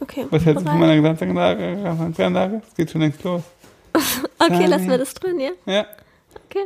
[0.00, 0.26] Okay.
[0.30, 2.62] Was hältst du von meiner Gesamtanlage?
[2.68, 3.42] Es geht schon längst los.
[4.38, 5.50] Okay, lassen wir das drin, ja?
[5.66, 5.86] Ja.
[6.46, 6.64] Okay.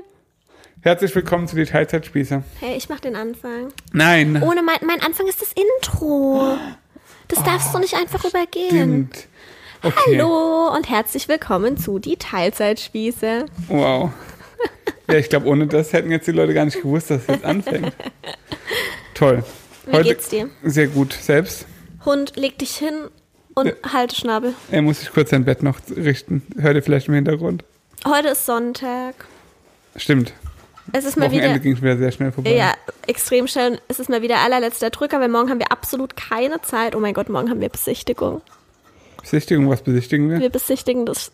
[0.81, 2.43] Herzlich willkommen zu die Teilzeitspieße.
[2.59, 3.69] Hey, ich mach den Anfang.
[3.93, 4.43] Nein.
[4.43, 6.57] Ohne mein, mein Anfang ist das Intro.
[7.29, 9.11] Das darfst du nicht einfach übergehen.
[9.83, 10.19] Okay.
[10.19, 13.45] Hallo und herzlich willkommen zu die Teilzeitspieße.
[13.69, 14.11] Wow.
[15.09, 17.45] Ja, ich glaube, ohne das hätten jetzt die Leute gar nicht gewusst, dass es jetzt
[17.45, 17.93] anfängt.
[19.15, 19.45] Toll.
[19.87, 20.49] Wie geht's dir?
[20.65, 21.13] Sehr gut.
[21.13, 21.67] Selbst?
[22.05, 23.09] Hund, leg dich hin
[23.55, 24.55] und halte Schnabel.
[24.71, 26.43] Er muss sich kurz sein Bett noch richten.
[26.59, 27.65] Hört ihr vielleicht im Hintergrund?
[28.07, 29.15] Heute ist Sonntag.
[29.97, 30.33] Stimmt.
[30.93, 31.59] Es ist mal Wochenende wieder.
[31.59, 32.55] ging wieder sehr schnell vorbei.
[32.55, 32.75] Ja,
[33.07, 33.81] extrem schnell.
[33.89, 36.95] Es ist mal wieder allerletzter Drücker, weil morgen haben wir absolut keine Zeit.
[36.95, 38.43] Oh mein Gott, morgen haben wir Besichtigung.
[39.21, 40.39] Besichtigung, was besichtigen wir?
[40.39, 41.33] Wir besichtigen das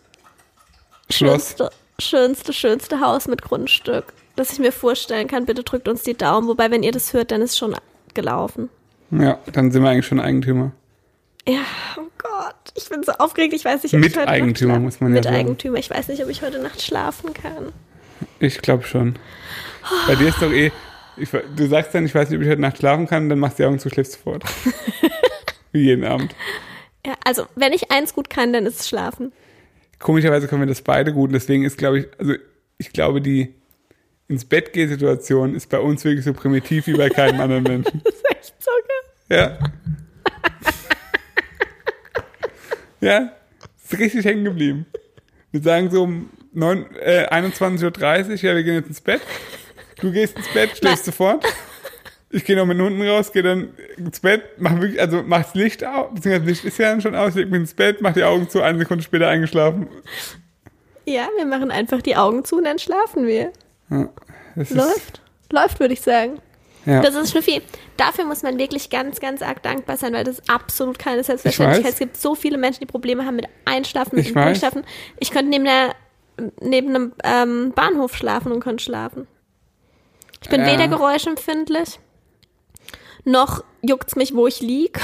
[1.09, 1.49] Schloss.
[1.49, 1.69] schönste,
[1.99, 5.45] schönste, schönste Haus mit Grundstück, das ich mir vorstellen kann.
[5.45, 6.47] Bitte drückt uns die Daumen.
[6.47, 7.75] Wobei, wenn ihr das hört, dann ist schon
[8.13, 8.69] gelaufen.
[9.11, 10.71] Ja, dann sind wir eigentlich schon Eigentümer.
[11.47, 11.61] Ja,
[11.97, 13.53] oh Gott, ich bin so aufgeregt.
[13.53, 15.35] Ich weiß nicht, ob ich heute Miteigentümer, Nacht muss man ja sagen.
[15.35, 15.77] Miteigentümer.
[15.77, 17.73] Ich weiß nicht, ob ich heute Nacht schlafen kann.
[18.39, 19.19] Ich glaube schon.
[20.07, 20.71] Bei dir ist doch eh.
[21.17, 23.59] Ich, du sagst dann, ich weiß nicht, ob ich heute Nacht schlafen kann, dann machst
[23.59, 24.43] du die Augen zu, schläfst sofort.
[25.71, 26.33] Wie jeden Abend.
[27.05, 29.31] Ja, also, wenn ich eins gut kann, dann ist es schlafen.
[29.99, 32.33] Komischerweise können wir das beide gut und deswegen ist, glaube ich, also
[32.77, 33.53] ich glaube, die
[34.27, 38.01] ins Bett geh Situation ist bei uns wirklich so primitiv wie bei keinem anderen Menschen.
[38.13, 38.71] Das ist echt so
[39.29, 39.39] geil.
[39.39, 39.59] Ja.
[43.07, 43.31] ja,
[43.83, 44.85] ist richtig hängen geblieben.
[45.51, 49.21] Wir sagen so um 9, äh, 21.30 Uhr, ja, wir gehen jetzt ins Bett.
[49.99, 51.45] Du gehst ins Bett, schläfst sofort.
[52.35, 55.53] Ich gehe noch mit unten raus, gehe dann ins Bett, mach wirklich, also mach das
[55.53, 58.13] Licht aus, beziehungsweise das Licht ist ja dann schon aus, leg mich ins Bett, mach
[58.13, 59.87] die Augen zu, eine Sekunde später eingeschlafen.
[61.05, 63.51] Ja, wir machen einfach die Augen zu und dann schlafen wir.
[64.55, 65.21] Ist, Läuft.
[65.51, 66.39] Läuft, würde ich sagen.
[66.85, 67.01] Ja.
[67.01, 67.61] Das ist Schnüffi.
[67.97, 71.93] Dafür muss man wirklich ganz, ganz arg dankbar sein, weil das ist absolut keine Selbstverständlichkeit.
[71.93, 74.45] Es gibt so viele Menschen, die Probleme haben mit Einschlafen, mit Ich dem weiß.
[74.59, 74.83] Durchschlafen.
[75.19, 75.93] Ich könnte neben, der,
[76.61, 79.27] neben einem ähm, Bahnhof schlafen und könnte schlafen.
[80.41, 80.67] Ich bin Ja.
[80.73, 81.99] weder geräuschempfindlich,
[83.25, 84.99] noch juckt's mich, wo ich lieg.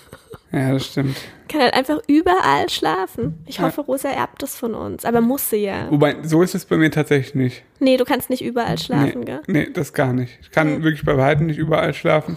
[0.52, 1.16] ja, das stimmt.
[1.48, 3.38] kann halt einfach überall schlafen.
[3.46, 3.64] Ich Ja.
[3.64, 5.04] hoffe, Rosa erbt das von uns.
[5.04, 5.90] Aber muss sie ja.
[5.90, 7.62] Wobei, so ist es bei mir tatsächlich nicht.
[7.78, 9.40] Nee, du kannst nicht überall schlafen, nee, gell?
[9.46, 10.38] nee, das gar nicht.
[10.42, 12.36] Ich kann wirklich bei weitem nicht überall schlafen.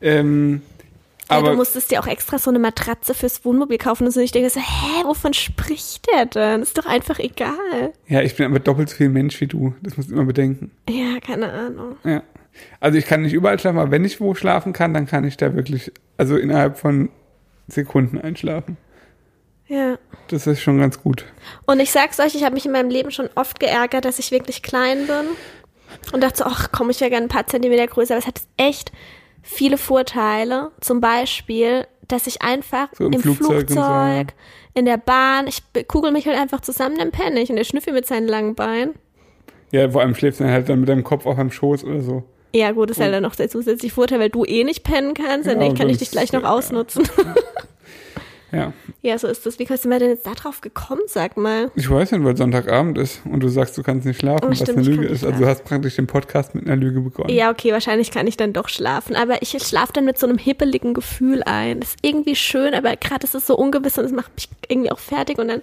[0.00, 0.62] Ähm,
[1.30, 4.20] Ja, aber du musstest dir auch extra so eine Matratze fürs Wohnmobil kaufen und so.
[4.20, 6.60] Ich denke so, hä, wovon spricht der denn?
[6.62, 7.92] Ist doch einfach egal.
[8.06, 9.74] ja, ich bin aber doppelt so viel Mensch wie du.
[9.82, 10.70] Das musst du immer bedenken.
[10.90, 11.96] Ja, keine Ahnung.
[12.04, 12.22] Ja.
[12.80, 15.36] Also ich kann nicht überall schlafen, aber wenn ich wo schlafen kann, dann kann ich
[15.36, 17.10] da wirklich, also innerhalb von
[17.68, 18.76] Sekunden einschlafen.
[19.66, 19.98] Ja.
[20.28, 21.24] Das ist schon ganz gut.
[21.66, 24.30] Und ich sag's euch, ich habe mich in meinem Leben schon oft geärgert, dass ich
[24.30, 25.26] wirklich klein bin.
[26.12, 28.14] Und dachte so, ach komm, ich wäre gerne ein paar Zentimeter größer.
[28.14, 28.92] Aber es hat echt
[29.42, 30.70] viele Vorteile.
[30.80, 34.24] Zum Beispiel, dass ich einfach So im im Flugzeug Flugzeug, so, ja.
[34.74, 37.50] in der Bahn, ich kugel mich halt einfach zusammen, dann penne ich.
[37.50, 38.94] Und der Schnüffel mit seinen langen Beinen.
[39.70, 42.02] Ja, vor allem schläfst du dann halt dann mit deinem Kopf auf am Schoß oder
[42.02, 42.24] so.
[42.54, 45.48] Ja, gut, ist halt dann noch der zusätzliche Vorteil, weil du eh nicht pennen kannst.
[45.48, 46.50] Dann Ja, kann ich das dich gleich noch ja.
[46.50, 47.08] ausnutzen.
[48.54, 48.74] Ja.
[49.00, 49.58] Ja, so ist das.
[49.58, 51.70] Wie kannst du mir denn jetzt da drauf gekommen, sag mal?
[51.74, 54.58] Ich weiß nicht, weil Sonntagabend ist und du sagst, du kannst nicht schlafen, Oh, was
[54.58, 55.24] stimmt, eine ich Lüge ist.
[55.24, 57.30] Also du hast praktisch den Podcast mit einer Lüge begonnen.
[57.34, 59.16] Ja, okay, wahrscheinlich kann ich dann doch schlafen.
[59.16, 61.80] Aber ich schlafe dann mit so einem hippeligen Gefühl ein.
[61.80, 64.90] Das ist irgendwie schön, aber gerade ist es so ungewiss und es macht mich irgendwie
[64.92, 65.62] auch fertig und dann.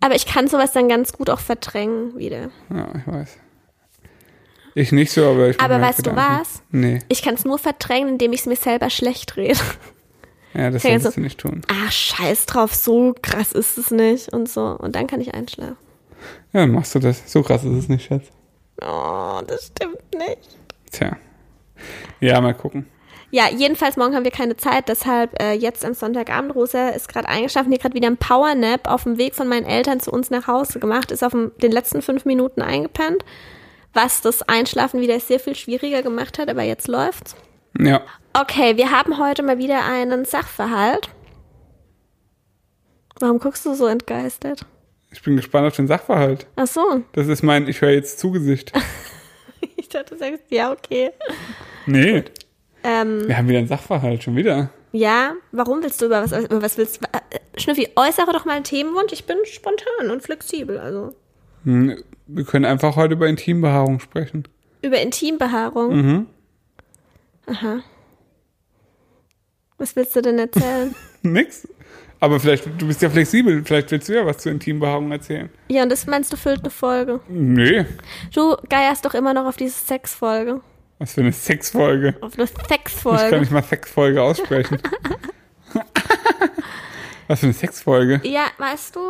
[0.00, 2.50] Aber ich kann sowas dann ganz gut auch verdrängen wieder.
[2.68, 3.38] Ja, ich weiß.
[4.78, 6.38] Ich nicht so, aber ich Aber mir weißt du Gedanken.
[6.40, 6.62] was?
[6.70, 6.98] Nee.
[7.08, 9.58] Ich kann es nur verdrängen, indem ich es mir selber schlecht rede.
[10.52, 11.62] Ja, das so- du nicht tun.
[11.68, 14.62] Ach, scheiß drauf, so krass ist es nicht und so.
[14.78, 15.76] Und dann kann ich einschlafen.
[16.52, 17.30] Ja, dann machst du das.
[17.30, 18.24] So krass ist es nicht, Schatz.
[18.82, 20.58] Oh, das stimmt nicht.
[20.92, 21.16] Tja.
[22.20, 22.86] Ja, mal gucken.
[23.30, 26.54] Ja, jedenfalls morgen haben wir keine Zeit, deshalb äh, jetzt am Sonntagabend.
[26.54, 29.66] Rosa ist gerade eingeschlafen, die hat gerade wieder ein Powernap auf dem Weg von meinen
[29.66, 33.24] Eltern zu uns nach Hause gemacht, ist auf dem, den letzten fünf Minuten eingepennt,
[33.96, 37.34] was das Einschlafen wieder sehr viel schwieriger gemacht hat, aber jetzt läuft's.
[37.78, 38.02] Ja.
[38.32, 41.08] Okay, wir haben heute mal wieder einen Sachverhalt.
[43.18, 44.66] Warum guckst du so entgeistert?
[45.10, 46.46] Ich bin gespannt auf den Sachverhalt.
[46.56, 48.72] Ach so, Das ist mein Ich höre jetzt Zugesicht.
[49.76, 51.10] ich dachte, du sagst, ja, okay.
[51.86, 52.24] Nee.
[52.84, 54.70] Ähm, Wir haben wieder einen Sachverhalt, schon wieder.
[54.92, 57.06] ja, warum willst du über was, über was willst du?
[57.06, 59.12] Äh, Schnüffi, äußere doch mal einen Themenwunsch.
[59.12, 61.14] Ich bin spontan und flexibel, also.
[62.26, 64.48] Wir können einfach heute über Intimbehaarung sprechen.
[64.82, 65.96] Über Intimbehaarung.
[65.96, 66.26] Mhm.
[67.46, 67.80] Aha.
[69.78, 70.94] Was willst du denn erzählen?
[71.22, 71.68] Nix.
[72.18, 75.50] Aber vielleicht, du bist ja flexibel, vielleicht willst du ja was zur Intimbehaarung erzählen.
[75.68, 77.20] ja, und das meinst du füllt eine Folge.
[77.28, 77.84] Nee.
[78.34, 80.62] Du geierst doch immer noch auf diese Sexfolge.
[80.98, 82.16] Was für eine Sexfolge.
[82.22, 83.40] Auf eine Ich kann Sexfolge.
[83.40, 84.78] nicht mal Sexfolge aussprechen.
[87.28, 88.20] Was für eine Sexfolge.
[88.24, 89.00] Ja, weißt du,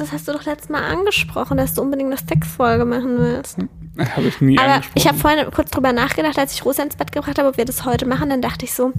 [0.00, 3.58] das hast du doch letztes Mal angesprochen, dass du unbedingt eine Sexfolge machen willst.
[3.98, 7.12] Habe ich nie Aber ich habe vorhin kurz drüber nachgedacht, als ich Rosa ins Bett
[7.12, 8.30] gebracht habe, ob wir das heute machen.
[8.30, 8.92] Dann dachte ich so,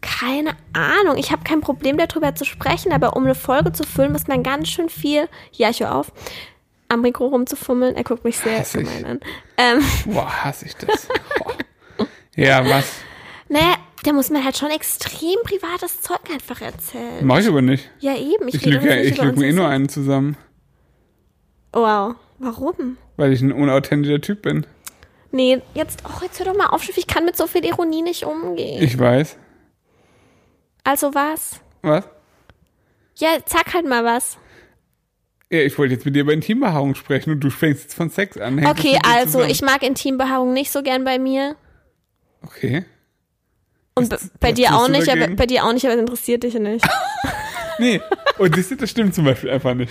[0.00, 1.16] keine Ahnung.
[1.16, 4.42] Ich habe kein Problem darüber zu sprechen, aber um eine Folge zu füllen, muss man
[4.42, 5.28] ganz schön viel.
[5.52, 6.12] Ja, ich höre auf.
[6.88, 7.94] Am Mikro rumzufummeln.
[7.94, 8.72] Er guckt mich sehr ich.
[8.72, 9.20] gemein an.
[9.56, 11.06] Ähm, Boah, hasse ich das.
[11.38, 11.54] Boah.
[12.34, 12.92] Ja, was?
[13.48, 17.24] naja, da muss man halt schon extrem privates Zeug einfach erzählen.
[17.24, 17.90] Mach ich aber nicht.
[18.00, 18.48] Ja, eben.
[18.48, 20.36] Ich, Ich lüge ja, ich lüge mir eh nur einen zusammen,
[21.72, 22.14] Wow.
[22.38, 22.96] Warum?
[23.16, 24.66] weil ich ein unauthentischer Typ bin.
[25.30, 28.24] Nee, jetzt, oh, jetzt hör doch mal auf, ich kann mit so viel Ironie nicht
[28.24, 28.82] umgehen.
[28.82, 29.36] Ich weiß.
[30.84, 31.60] Also was?
[31.82, 32.04] Was?
[33.16, 34.38] Ja, sag halt mal was.
[35.52, 38.38] Ja, ich wollte jetzt mit dir über Intimbehaarung sprechen und du fängst jetzt von Sex
[38.38, 38.56] an.
[38.58, 39.50] Hängt Okay, also zusammen?
[39.50, 41.56] ich mag Intimbehaarung nicht so gern bei mir.
[42.42, 42.84] Okay.
[44.04, 46.42] Und Was- bei was dir auch nicht, aber bei dir auch nicht, aber es interessiert
[46.42, 46.86] dich nicht.
[47.78, 47.98] Nee,
[48.36, 49.90] und das, das stimmt zum Beispiel einfach nicht.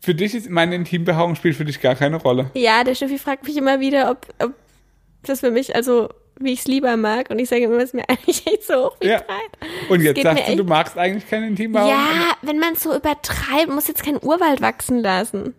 [0.00, 2.50] Für dich ist meine Intimbehaarung spielt für dich gar keine Rolle.
[2.54, 4.54] ja, der Schiffi fragt mich immer wieder, ob, ob
[5.24, 6.08] das für mich, also
[6.40, 7.28] wie ich es lieber mag.
[7.28, 9.18] Und ich sage immer, es ist mir eigentlich echt so hoch wie Ja.
[9.18, 9.70] breit.
[9.90, 11.92] Und jetzt sagst du, du magst eigentlich keine Intimbehaarung?
[11.92, 15.52] Ja, wenn man es so übertreibt, muss jetzt kein Urwald wachsen lassen.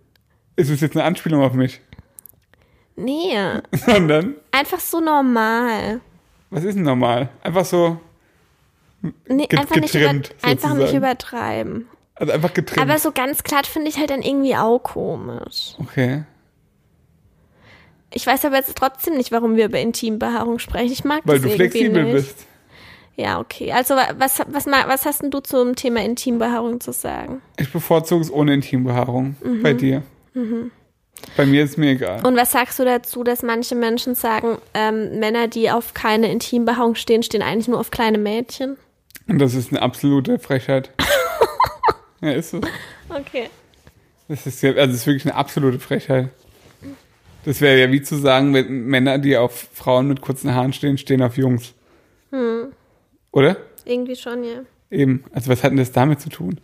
[0.55, 1.81] Ist es jetzt eine Anspielung auf mich?
[2.95, 3.35] Nee,
[3.85, 6.01] Sondern, einfach so normal.
[6.49, 7.29] Was ist denn normal?
[7.43, 7.99] Einfach so,
[9.27, 11.87] Nee, einfach, nicht, über, getrimmt, einfach nicht übertreiben.
[12.15, 12.81] also einfach getrimmt.
[12.81, 15.75] Aber so ganz glatt finde ich halt dann irgendwie auch komisch.
[15.79, 16.23] okay.
[18.11, 20.91] Ich weiß aber jetzt trotzdem nicht, warum wir über Intimbehaarung sprechen.
[20.91, 22.13] Ich mag Weil das du irgendwie flexibel nicht.
[22.13, 22.45] bist.
[23.15, 23.71] Ja, okay.
[23.71, 27.41] Also wa- was, was, was hast denn du zum Thema Intimbehaarung zu sagen?
[27.57, 29.35] Ich bevorzuge es ohne Intimbehaarung.
[29.61, 30.01] Bei dir.
[31.35, 32.25] Bei mir ist mir egal.
[32.25, 36.95] Und was sagst du dazu, dass manche Menschen sagen, ähm, Männer, die auf keine Intimbehaarung
[36.95, 38.77] stehen, stehen eigentlich nur auf kleine Mädchen?
[39.27, 40.91] Und das ist eine absolute Frechheit.
[42.21, 42.61] ja, ist so.
[43.09, 43.49] Okay.
[44.27, 46.29] Das ist ja, also das ist wirklich eine absolute Frechheit.
[47.45, 50.97] Das wäre ja wie zu sagen, wenn Männer, die auf Frauen mit kurzen Haaren stehen,
[50.97, 51.73] stehen auf Jungs.
[52.31, 52.73] Hm.
[53.31, 53.57] Oder?
[53.85, 54.61] Irgendwie schon, ja.
[54.91, 55.23] Eben.
[55.31, 56.59] Also was hat denn das damit zu tun?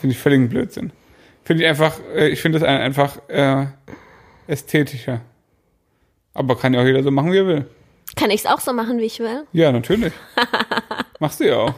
[0.00, 0.92] Finde ich völligen Blödsinn.
[1.44, 3.66] Finde ich einfach, äh, ich finde das ein- einfach äh,
[4.46, 5.20] ästhetischer.
[6.34, 7.66] Aber kann ja auch jeder so machen, wie er will.
[8.16, 9.44] Kann ich es auch so machen, wie ich will?
[9.52, 10.12] Ja, natürlich.
[11.20, 11.74] Machst du ja auch.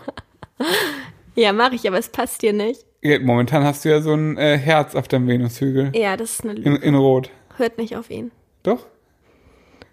[1.34, 2.84] Ja, mache ich, aber es passt dir nicht.
[3.02, 5.90] Ja, momentan hast du ja so ein äh, Herz auf deinem Venushügel.
[5.94, 6.68] Ja, das ist eine Lüge.
[6.70, 7.30] In, in Rot.
[7.56, 8.30] Hört nicht auf ihn.
[8.62, 8.86] Doch?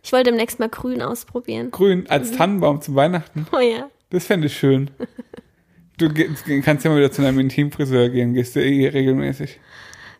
[0.03, 1.71] Ich wollte demnächst mal grün ausprobieren.
[1.71, 3.47] Grün als Tannenbaum zu Weihnachten.
[3.51, 3.89] Oh ja.
[4.11, 4.91] Das fände ich schön.
[5.99, 9.59] Du kannst ja mal wieder zu deinem Intimfriseur gehen, gehst du eh regelmäßig.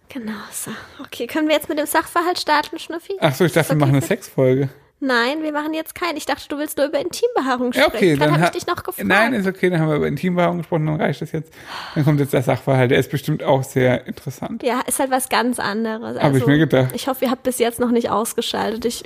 [0.10, 0.72] Genau so.
[1.04, 3.14] Okay, können wir jetzt mit dem Sachverhalt starten, Schnuffi?
[3.20, 4.70] Ach so, ich dachte, wir Okay, machen eine Sexfolge.
[5.02, 6.18] Nein, wir machen jetzt keinen.
[6.18, 7.96] Ich dachte, du willst nur über Intimbehaarung Ja, sprechen.
[7.96, 9.08] okay, dann habe ich dich noch gefragt.
[9.08, 11.54] Nein, ist okay, dann haben wir über Intimbehaarung gesprochen, dann reicht das jetzt.
[11.96, 14.62] Dann kommt jetzt der Sachverhalt, der ist bestimmt auch sehr interessant.
[14.64, 16.18] ja, ist halt was ganz anderes.
[16.18, 16.90] Also, Hab ich mir gedacht.
[16.94, 18.84] Ich hoffe, ihr habt bis jetzt noch nicht ausgeschaltet.
[18.84, 19.04] Ich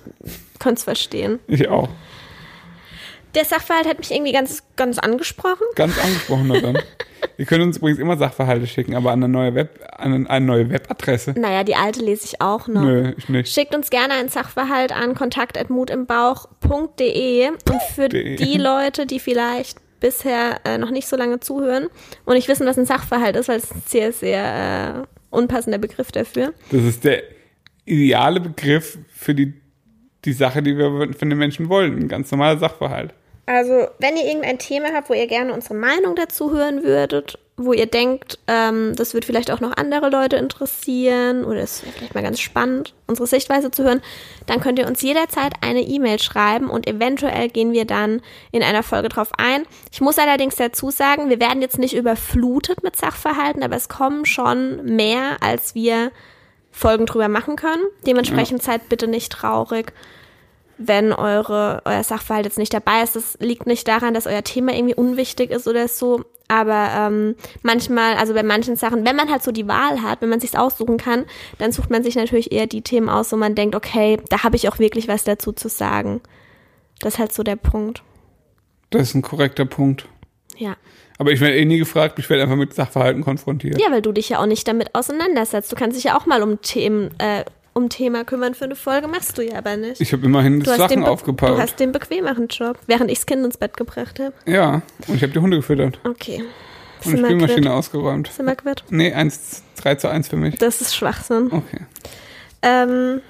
[0.57, 1.37] könnte es verstehen.
[1.45, 1.89] Ich auch.
[3.35, 5.65] Der Sachverhalt hat mich irgendwie ganz, ganz angesprochen.
[5.75, 6.77] Ganz angesprochen dann.
[7.37, 10.69] Ihr könnt uns übrigens immer Sachverhalte schicken, aber an eine neue Web, an eine neue
[10.69, 11.33] Webadresse.
[11.37, 12.83] Naja, die alte lese ich auch noch.
[12.83, 13.49] Nö, ich nicht.
[13.51, 18.35] Schickt uns gerne einen Sachverhalt an kontakt.mutimbauch.de und für De.
[18.35, 21.87] die Leute, die vielleicht bisher äh, noch nicht so lange zuhören
[22.25, 26.11] und nicht wissen, was ein Sachverhalt ist, weil es ein sehr, sehr äh, unpassender Begriff
[26.11, 26.53] dafür.
[26.71, 27.23] Das ist der
[27.85, 29.53] ideale Begriff für die,
[30.25, 31.97] die Sache, die wir von den Menschen wollen.
[31.97, 33.13] Ein ganz normaler Sachverhalt.
[33.45, 37.73] Also, wenn ihr irgendein Thema habt, wo ihr gerne unsere Meinung dazu hören würdet, wo
[37.73, 42.15] ihr denkt, ähm, das wird vielleicht auch noch andere Leute interessieren oder es wäre vielleicht
[42.15, 44.01] mal ganz spannend, unsere Sichtweise zu hören,
[44.47, 48.21] dann könnt ihr uns jederzeit eine E-Mail schreiben und eventuell gehen wir dann
[48.51, 49.65] in einer Folge drauf ein.
[49.91, 54.25] Ich muss allerdings dazu sagen, wir werden jetzt nicht überflutet mit Sachverhalten, aber es kommen
[54.25, 56.11] schon mehr, als wir
[56.71, 57.83] Folgen drüber machen können.
[58.07, 59.93] Dementsprechend seid bitte nicht traurig
[60.77, 63.15] wenn eure, euer Sachverhalt jetzt nicht dabei ist.
[63.15, 66.25] Das liegt nicht daran, dass euer Thema irgendwie unwichtig ist oder so.
[66.47, 70.29] Aber ähm, manchmal, also bei manchen Sachen, wenn man halt so die Wahl hat, wenn
[70.29, 71.25] man sich aussuchen kann,
[71.57, 74.55] dann sucht man sich natürlich eher die Themen aus, wo man denkt, okay, da habe
[74.55, 76.21] ich auch wirklich was dazu zu sagen.
[76.99, 78.03] Das ist halt so der Punkt.
[78.89, 80.07] Das ist ein korrekter Punkt.
[80.57, 80.75] Ja.
[81.17, 83.81] Aber ich werde eh nie gefragt, ich werde einfach mit Sachverhalten konfrontiert.
[83.81, 85.71] Ja, weil du dich ja auch nicht damit auseinandersetzt.
[85.71, 89.07] Du kannst dich ja auch mal um Themen, äh, um Thema kümmern für eine Folge,
[89.07, 89.99] machst du ja aber nicht.
[89.99, 91.57] Ich habe immerhin du, Sachen aufgebaut.
[91.57, 94.33] du hast den bequemeren Job, während ich das Kind ins Bett gebracht habe.
[94.45, 95.99] ja, und ich habe die Hunde gefüttert.
[96.03, 96.43] Okay.
[97.05, 97.71] Und die Spülmaschine quitt?
[97.71, 98.27] ausgeräumt.
[98.31, 98.83] Sind wir quitt?
[98.89, 100.55] Nee, 1, 3 zu 1 für mich.
[100.57, 101.47] Das ist Schwachsinn.
[101.51, 101.81] Okay.
[102.61, 103.21] Ähm,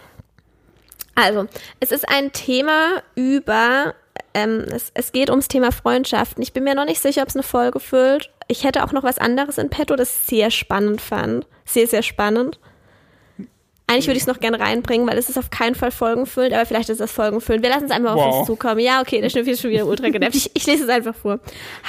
[1.15, 1.47] Also,
[1.79, 3.93] es ist ein Thema über,
[4.33, 6.41] ähm, es, es geht ums Thema Freundschaften.
[6.43, 8.31] Ich bin mir noch nicht sicher, ob es eine Folge füllt.
[8.47, 11.47] Ich hätte auch noch was anderes in petto, das ich sehr spannend fand.
[11.65, 12.59] Sehr, sehr spannend.
[13.93, 16.65] Eigentlich würde ich es noch gerne reinbringen, weil es ist auf keinen Fall folgenfüllend, aber
[16.65, 17.63] vielleicht ist das folgenfüllend.
[17.63, 18.25] Wir lassen es einfach Wow.
[18.25, 18.79] auf uns zukommen.
[18.79, 20.35] Ja, okay, der Schnüffel ist schon wieder ultra genervt.
[20.35, 21.39] Ich, ich lese es einfach vor.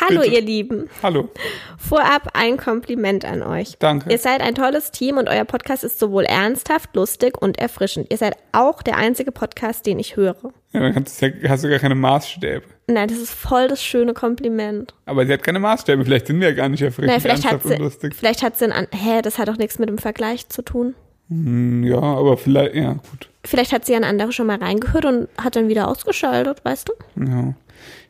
[0.01, 0.35] Hallo, Bitte.
[0.35, 0.91] ihr Lieben.
[1.03, 1.31] Hallo.
[1.79, 3.77] Vorab ein Kompliment an euch.
[3.79, 4.11] Danke.
[4.11, 8.09] Ihr seid ein tolles Team und euer Podcast ist sowohl ernsthaft, lustig und erfrischend.
[8.11, 10.37] Ihr seid auch der einzige Podcast, den ich höre.
[10.73, 12.63] Ja, dann kannst du, hast du gar keine Maßstäbe.
[12.87, 14.93] Nein, das ist voll das schöne Kompliment.
[15.07, 16.05] Aber sie hat keine Maßstäbe.
[16.05, 18.15] Vielleicht sind wir ja gar nicht erfrischend, Nein, vielleicht hat ernsthaft und sie, lustig.
[18.15, 20.95] vielleicht hat sie einen, hä, das hat doch nichts mit dem Vergleich zu tun.
[21.29, 23.29] Hm, Ja, aber vielleicht, ja, gut.
[23.45, 27.25] Vielleicht hat sie an andere schon mal reingehört und hat dann wieder ausgeschaltet, weißt du?
[27.25, 27.55] Ja.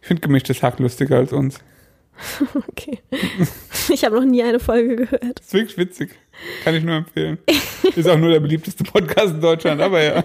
[0.01, 1.59] Ich finde gemischtes Hack lustiger als uns.
[2.69, 3.01] Okay.
[3.93, 5.41] Ich habe noch nie eine Folge gehört.
[5.41, 6.11] ist wirklich witzig.
[6.63, 7.39] Kann ich nur empfehlen.
[7.97, 10.25] Ist auch nur der beliebteste Podcast in Deutschland, aber ja.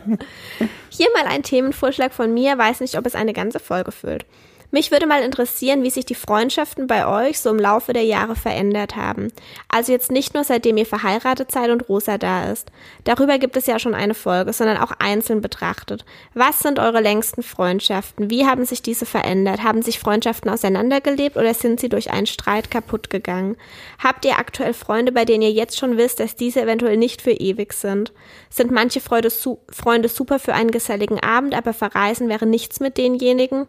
[0.90, 4.26] Hier mal ein Themenvorschlag von mir, weiß nicht, ob es eine ganze Folge füllt.
[4.72, 8.36] Mich würde mal interessieren, wie sich die Freundschaften bei euch so im Laufe der Jahre
[8.36, 9.30] verändert haben.
[9.68, 12.72] Also jetzt nicht nur seitdem ihr verheiratet seid und Rosa da ist.
[13.04, 16.06] Darüber gibt es ja schon eine Folge, sondern auch einzeln betrachtet.
[16.36, 18.30] Was sind eure längsten Freundschaften?
[18.30, 19.64] Wie haben sich diese verändert?
[19.64, 23.58] Haben sich Freundschaften auseinandergelebt oder sind sie durch einen Streit kaputt gegangen?
[23.98, 27.32] Habt ihr aktuell Freunde, bei denen ihr jetzt schon wisst, dass diese eventuell nicht für
[27.32, 28.14] ewig sind?
[28.52, 32.98] Sind manche Freude su Freunde super für einen geselligen Abend, aber verreisen wäre nichts mit
[32.98, 33.66] denjenigen?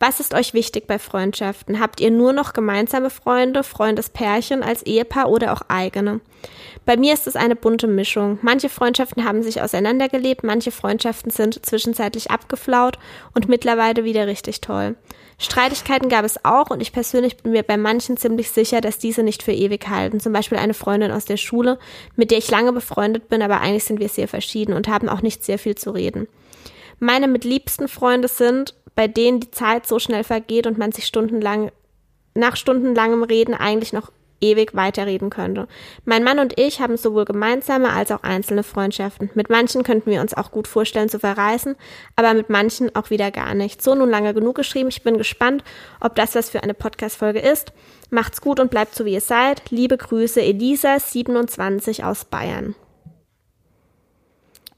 [0.00, 1.78] Was ist euch wichtig bei Freundschaften?
[1.78, 6.20] Habt ihr nur noch gemeinsame Freunde, Freundespärchen als Ehepaar oder auch eigene?
[6.86, 8.38] Bei mir ist es eine bunte Mischung.
[8.42, 12.98] Manche Freundschaften haben sich auseinandergelebt, manche Freundschaften sind zwischenzeitlich abgeflaut
[13.34, 14.96] und mittlerweile wieder richtig toll.
[15.38, 19.22] Streitigkeiten gab es auch und ich persönlich bin mir bei manchen ziemlich sicher, dass diese
[19.22, 20.20] nicht für ewig halten.
[20.20, 21.78] Zum Beispiel eine Freundin aus der Schule,
[22.16, 25.22] mit der ich lange befreundet bin, aber eigentlich sind wir sehr verschieden und haben auch
[25.22, 26.28] nicht sehr viel zu reden.
[26.98, 31.06] Meine mit liebsten Freunde sind, bei denen die Zeit so schnell vergeht und man sich
[31.06, 31.72] stundenlang,
[32.34, 35.68] nach stundenlangem Reden eigentlich noch ewig weiterreden könnte.
[36.04, 39.30] Mein Mann und ich haben sowohl gemeinsame als auch einzelne Freundschaften.
[39.32, 41.76] Mit manchen könnten wir uns auch gut vorstellen zu verreisen,
[42.14, 43.80] aber mit manchen auch wieder gar nicht.
[43.80, 44.90] So nun lange genug geschrieben.
[44.90, 45.64] Ich bin gespannt,
[46.02, 47.72] ob das was für eine Podcast-Folge ist.
[48.10, 49.62] Macht's gut und bleibt so wie ihr seid.
[49.70, 52.74] Liebe Grüße, Elisa, 27 aus Bayern.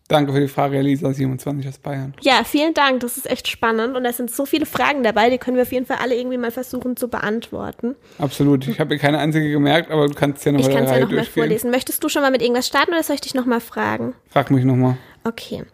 [0.08, 2.12] Danke für die Frage, Elisa, 27 aus Bayern.
[2.20, 3.00] Ja, vielen Dank.
[3.00, 5.72] Das ist echt spannend und da sind so viele Fragen dabei, die können wir auf
[5.72, 7.94] jeden Fall alle irgendwie mal versuchen zu beantworten.
[8.18, 8.68] Absolut.
[8.68, 10.96] Ich habe mir keine einzige gemerkt, aber du kannst ja noch Ich kann es ja
[10.96, 11.42] Reihe noch mal durchgehen.
[11.42, 11.70] vorlesen.
[11.70, 14.14] Möchtest du schon mal mit irgendwas starten oder soll ich dich noch mal fragen?
[14.28, 14.96] Frag mich nochmal.
[15.24, 15.64] Okay.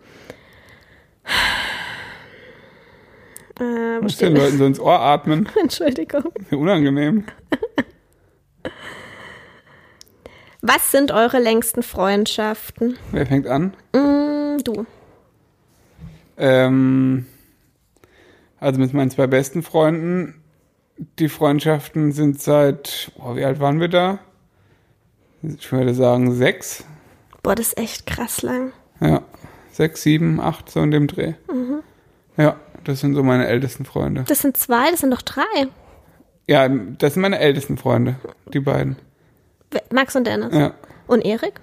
[3.61, 5.49] Äh, Muss steht den Leuten so ins Ohr atmen.
[5.61, 6.33] Entschuldigung.
[6.53, 7.25] Unangenehm.
[10.69, 12.99] Was sind eure längsten Freundschaften?
[13.11, 13.73] Wer fängt an?
[13.95, 14.85] Mm, du.
[16.37, 17.25] Ähm,
[18.61, 20.43] also mit meinen zwei besten Freunden.
[21.19, 24.19] Die Freundschaften sind seit, oh, wie alt waren wir da?
[25.41, 26.85] Ich würde sagen sechs.
[27.43, 28.73] Boah, das ist echt krass lang.
[29.01, 29.23] Ja,
[29.73, 31.33] sechs, sieben, acht, so in dem Dreh.
[32.37, 34.25] Ja, das sind so meine ältesten Freunde.
[34.29, 35.69] Das sind zwei, das sind doch drei.
[36.47, 38.17] Ja, das sind meine ältesten Freunde,
[38.53, 38.97] die beiden.
[39.93, 40.55] Max und Dennis.
[40.55, 40.75] Ja.
[41.07, 41.61] Und Erik?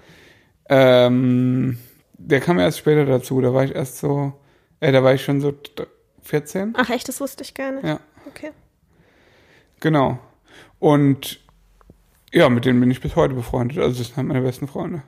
[0.68, 1.78] Ähm,
[2.14, 4.32] der kam erst später dazu, da war ich erst so,
[4.80, 5.86] äh, da war ich schon so d-
[6.22, 6.74] 14.
[6.76, 7.84] Ach echt, das wusste ich gar nicht.
[7.84, 8.50] Ja, Okay.
[9.80, 10.18] genau.
[10.80, 11.40] Und
[12.32, 13.78] ja, mit denen bin ich bis heute befreundet.
[13.78, 15.02] Also das sind halt meine besten Freunde.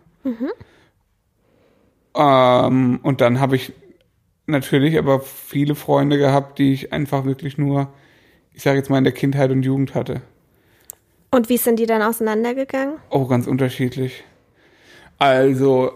[2.14, 3.72] Ähm, und dann habe ich
[4.46, 7.92] natürlich aber viele Freunde gehabt, die ich einfach wirklich nur,
[8.52, 10.22] ich sage jetzt mal, in der Kindheit und Jugend hatte.
[11.30, 12.96] Und wie sind die dann auseinandergegangen?
[13.10, 14.24] Oh, ganz unterschiedlich.
[15.18, 15.92] Also,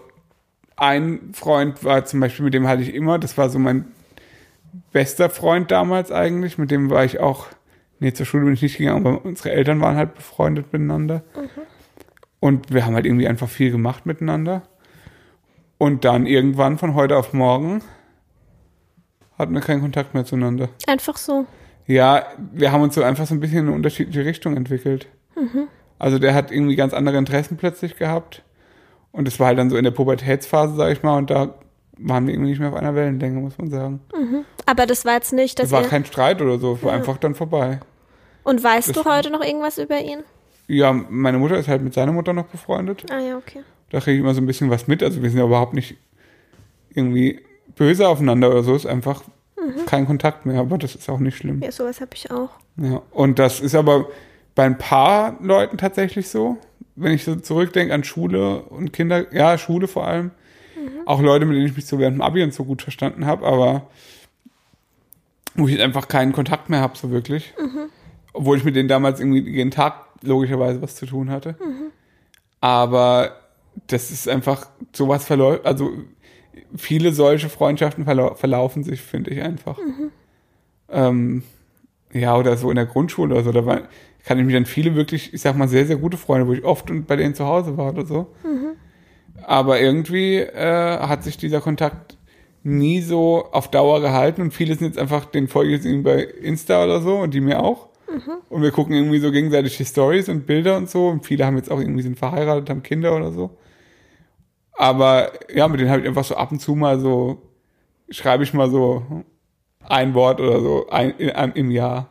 [0.75, 3.85] ein Freund war zum Beispiel, mit dem hatte ich immer, das war so mein
[4.91, 7.47] bester Freund damals eigentlich, mit dem war ich auch,
[7.99, 11.23] nee, zur Schule bin ich nicht gegangen, aber unsere Eltern waren halt befreundet miteinander.
[12.39, 14.63] Und wir haben halt irgendwie einfach viel gemacht miteinander.
[15.77, 17.81] Und dann irgendwann von heute auf morgen
[19.37, 20.69] hatten wir keinen Kontakt mehr zueinander.
[20.87, 21.45] Einfach so.
[21.87, 25.07] Ja, wir haben uns so einfach so ein bisschen in eine unterschiedliche Richtung entwickelt.
[25.99, 28.43] Also der hat irgendwie ganz andere Interessen plötzlich gehabt.
[29.11, 31.53] Und es war halt dann so in der Pubertätsphase, sag ich mal, und da
[31.97, 33.99] waren wir irgendwie nicht mehr auf einer Wellenlänge, muss man sagen.
[34.65, 37.17] Aber das war jetzt nicht, dass Es war kein Streit oder so, es war einfach
[37.17, 37.79] dann vorbei.
[38.43, 40.23] Und weißt das- du heute noch irgendwas über ihn?
[40.67, 43.05] Ja, meine Mutter ist halt mit seiner Mutter noch befreundet.
[43.11, 43.61] Ah ja, okay.
[43.91, 45.03] Da kriege ich immer so ein bisschen was mit.
[45.03, 45.95] Also wir sind ja überhaupt nicht
[46.93, 47.39] irgendwie
[47.75, 48.73] böse aufeinander oder so.
[48.75, 49.23] Es ist einfach
[49.85, 51.61] kein Kontakt mehr, aber das ist auch nicht schlimm.
[51.61, 52.49] Ja, sowas habe ich auch.
[52.77, 54.07] Ja, und das ist aber
[54.55, 56.57] bei ein paar Leuten tatsächlich so.
[56.95, 60.31] Wenn ich so zurückdenke an Schule und Kinder, ja, Schule vor allem,
[61.05, 63.45] Auch Leute, mit denen ich mich so während dem Abi und so gut verstanden habe,
[63.45, 63.87] aber
[65.55, 67.53] wo ich einfach keinen Kontakt mehr habe, so wirklich.
[68.33, 71.55] Obwohl ich mit denen damals irgendwie jeden Tag logischerweise was zu tun hatte.
[72.61, 73.35] Aber
[73.87, 75.91] das ist einfach, sowas verläuft, also
[76.75, 79.77] viele solche Freundschaften verlau verlaufen sich, finde ich einfach.
[80.89, 81.43] Ähm,
[82.13, 83.81] ja, oder so in der Grundschule oder so, da war,
[84.25, 86.63] kann ich mich an viele wirklich, ich sag mal, sehr, sehr gute Freunde, wo ich
[86.63, 88.27] oft bei denen zu Hause war oder so.
[89.45, 92.17] Aber irgendwie äh, hat sich dieser Kontakt
[92.63, 96.03] nie so auf Dauer gehalten und viele sind jetzt einfach, den folge ich jetzt irgendwie
[96.11, 97.89] bei Insta oder so und die mir auch.
[98.49, 101.07] Und wir gucken irgendwie so gegenseitig die Stories und Bilder und so.
[101.07, 103.57] Und viele haben jetzt auch irgendwie sind verheiratet, haben Kinder oder so.
[104.73, 107.41] Aber ja, mit denen habe ich einfach so ab und zu mal so,
[108.09, 109.23] schreibe ich mal so
[109.87, 112.09] ein Wort oder so ein, in, einem- im Jahr.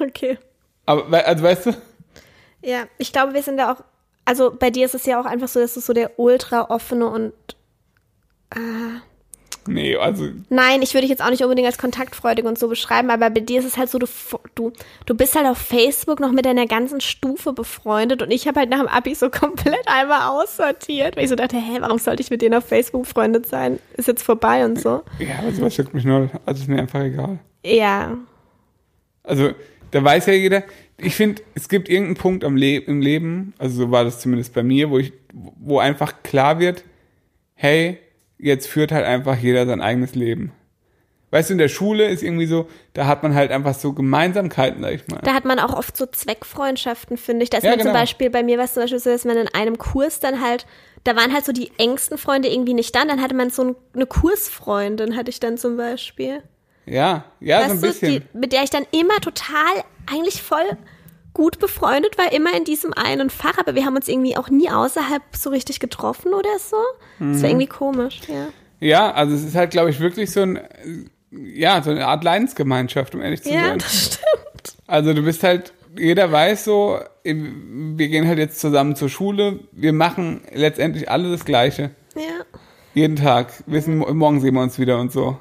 [0.00, 0.38] Okay.
[0.86, 1.70] Aber also weißt du,
[2.62, 3.84] Ja, ich glaube, wir sind da auch,
[4.24, 7.06] also bei dir ist es ja auch einfach so, dass du so der ultra offene
[7.06, 7.32] und
[9.66, 13.10] nee, also Nein, ich würde dich jetzt auch nicht unbedingt als kontaktfreudig und so beschreiben,
[13.10, 14.06] aber bei dir ist es halt so, du,
[14.54, 14.72] du,
[15.04, 18.70] du bist halt auf Facebook noch mit deiner ganzen Stufe befreundet und ich habe halt
[18.70, 22.30] nach dem Abi so komplett einmal aussortiert, weil ich so dachte, hä, warum sollte ich
[22.30, 23.80] mit denen auf Facebook befreundet sein?
[23.96, 25.02] Ist jetzt vorbei und so.
[25.18, 27.40] ja, aber sowas juckt mich nur, also ist mir einfach egal.
[27.64, 28.16] Ja,
[29.24, 29.50] Also,
[29.90, 30.64] da weiß ja jeder,
[30.98, 34.54] ich finde, es gibt irgendeinen Punkt am Le im Leben, also so war das zumindest
[34.54, 36.84] bei mir, wo ich, wo einfach klar wird,
[37.54, 37.98] hey,
[38.38, 40.52] jetzt führt halt einfach jeder sein eigenes Leben.
[41.30, 44.80] Weißt du, in der Schule ist irgendwie so, da hat man halt einfach so Gemeinsamkeiten,
[44.80, 45.20] sag ich mal.
[45.24, 47.50] da hat man auch oft so Zweckfreundschaften, finde ich.
[47.50, 47.98] Da ist Ja, man zum genau.
[47.98, 50.66] Beispiel, bei mir war es zum Beispiel so, dass man in einem Kurs dann halt,
[51.04, 53.64] da waren halt so die engsten Freunde irgendwie nicht da, und dann hatte man so
[53.64, 56.42] ein, eine Kursfreundin, hatte ich dann zum Beispiel.
[56.86, 58.22] Ja, ja, so ein weißt bisschen.
[58.32, 60.64] die, mit der ich dann immer total, eigentlich voll
[61.34, 64.70] gut befreundet war, immer in diesem einen Fach, aber wir haben uns irgendwie auch nie
[64.70, 66.76] außerhalb so richtig getroffen oder so.
[67.18, 67.42] Das Mhm.
[67.42, 68.46] war irgendwie komisch, ja.
[68.80, 70.60] Ja, also es ist halt, glaube ich, wirklich so ein,
[71.30, 73.78] ja, so eine Art Leidensgemeinschaft, um ehrlich zu Ja, sein.
[73.78, 74.76] das stimmt.
[74.86, 79.92] Also du bist halt, jeder weiß so, wir gehen halt jetzt zusammen zur Schule, wir
[79.92, 81.90] machen letztendlich alle das Gleiche.
[82.14, 82.44] Ja.
[82.94, 83.52] Jeden Tag.
[83.66, 85.36] Wissen, morgen sehen wir uns wieder und so.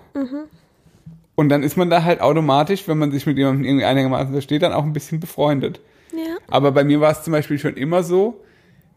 [1.36, 4.62] Und dann ist man da halt automatisch, wenn man sich mit jemandem irgendwie einigermaßen versteht,
[4.62, 5.82] dann auch ein bisschen befreundet.
[6.13, 6.38] Ja.
[6.48, 8.41] Aber bei mir war es zum Beispiel schon immer so,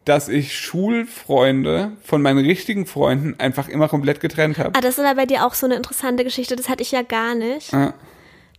[0.04, 4.70] dass ich Schulfreunde von meinen richtigen Freunden einfach immer komplett getrennt habe.
[4.74, 7.02] Ah, das ist aber bei dir auch so eine interessante Geschichte, das hatte ich ja
[7.02, 7.72] gar nicht.
[7.72, 7.92] Ja.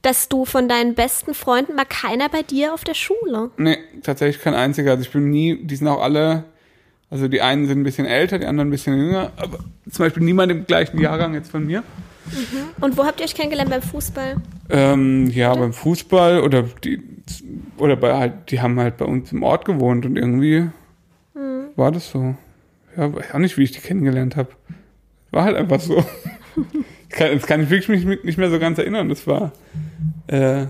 [0.02, 3.50] Dass du von deinen besten Freunden war keiner bei dir auf der Schule.
[3.58, 4.92] Nee, tatsächlich kein einziger.
[4.92, 6.46] Also ich bin nie, die sind auch alle,
[7.10, 10.24] also die einen sind ein bisschen älter, die anderen ein bisschen jünger, aber zum Beispiel
[10.24, 11.84] niemand im gleichen Jahrgang jetzt von mir.
[12.82, 14.38] Und wo habt ihr euch kennengelernt beim Fußball?
[14.69, 17.01] Ähm, ja, beim Fußball oder die
[17.77, 20.69] oder bei halt, die haben halt bei uns im Ort gewohnt und irgendwie
[21.75, 22.36] war das so.
[22.97, 24.49] Ja, weiß auch nicht, wie ich die kennengelernt habe.
[25.32, 26.03] War halt einfach so.
[27.12, 29.10] Ich kann, das kann ich wirklich mich nicht mehr so ganz erinnern.
[29.10, 29.51] Das war
[30.27, 30.67] äh,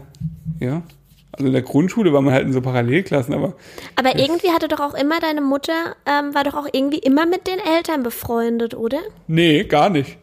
[0.59, 0.83] ja.
[1.31, 3.55] Also in der Grundschule war man halt in so Parallelklassen, aber
[3.95, 7.45] Aber irgendwie hatte doch auch immer deine Mutter, ähm, war doch auch irgendwie immer mit
[7.45, 8.99] den Eltern befreundet, oder?
[9.27, 10.17] nee, gar nicht.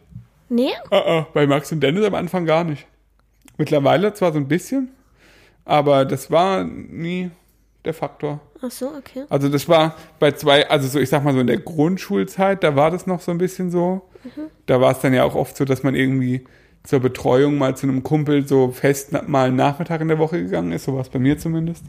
[0.49, 0.71] Nee?
[0.91, 2.87] Ah, ah, bei Max und Dennis am Anfang gar nicht.
[3.57, 4.91] Mittlerweile zwar so ein bisschen,
[5.65, 7.31] aber das war nie
[7.85, 8.39] der Faktor.
[8.61, 9.23] Ach so, okay.
[9.29, 12.75] Also das war bei zwei, also so ich sag mal so in der Grundschulzeit, da
[12.75, 14.01] war das noch so ein bisschen so.
[14.65, 16.43] Da war es dann ja auch oft so, dass man irgendwie
[16.83, 20.71] zur Betreuung mal zu einem Kumpel so fest mal einen Nachmittag in der Woche gegangen
[20.71, 21.83] ist, so war es bei mir zumindest.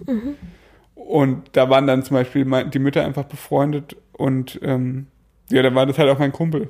[0.94, 5.06] Und da waren dann zum Beispiel die Mütter einfach befreundet und ähm,
[5.50, 6.68] ja, da war das halt auch mein Kumpel.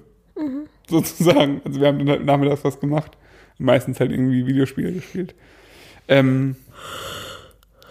[0.90, 1.60] Sozusagen.
[1.64, 3.16] Also wir haben dann halt nachmittags was gemacht.
[3.58, 5.34] Meistens halt irgendwie Videospiele gespielt.
[6.06, 6.56] Ähm,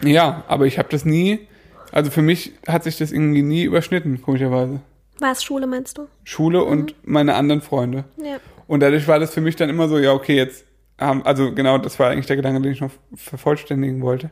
[0.02, 1.48] ja, aber ich habe das nie,
[1.92, 4.80] also für mich hat sich das irgendwie nie überschnitten, komischerweise.
[5.20, 6.08] War es Schule, meinst du?
[6.24, 8.06] Schule und meine anderen Freunde.
[8.18, 8.38] Ja.
[8.68, 10.66] Und dadurch war das für mich dann immer so, ja, okay, jetzt
[11.00, 14.30] haben, also genau, das war eigentlich der Gedanke, den ich noch vervollständigen wollte.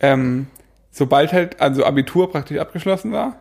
[0.00, 0.46] Ähm,
[0.90, 3.40] sobald halt, also Abitur praktisch abgeschlossen war,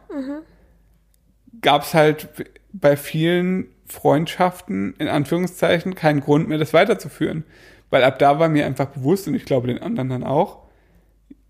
[1.61, 2.29] gab es halt
[2.71, 7.43] bei vielen Freundschaften, in Anführungszeichen, keinen Grund mehr, das weiterzuführen.
[7.91, 10.63] Weil ab da war mir einfach bewusst, und ich glaube den anderen dann auch,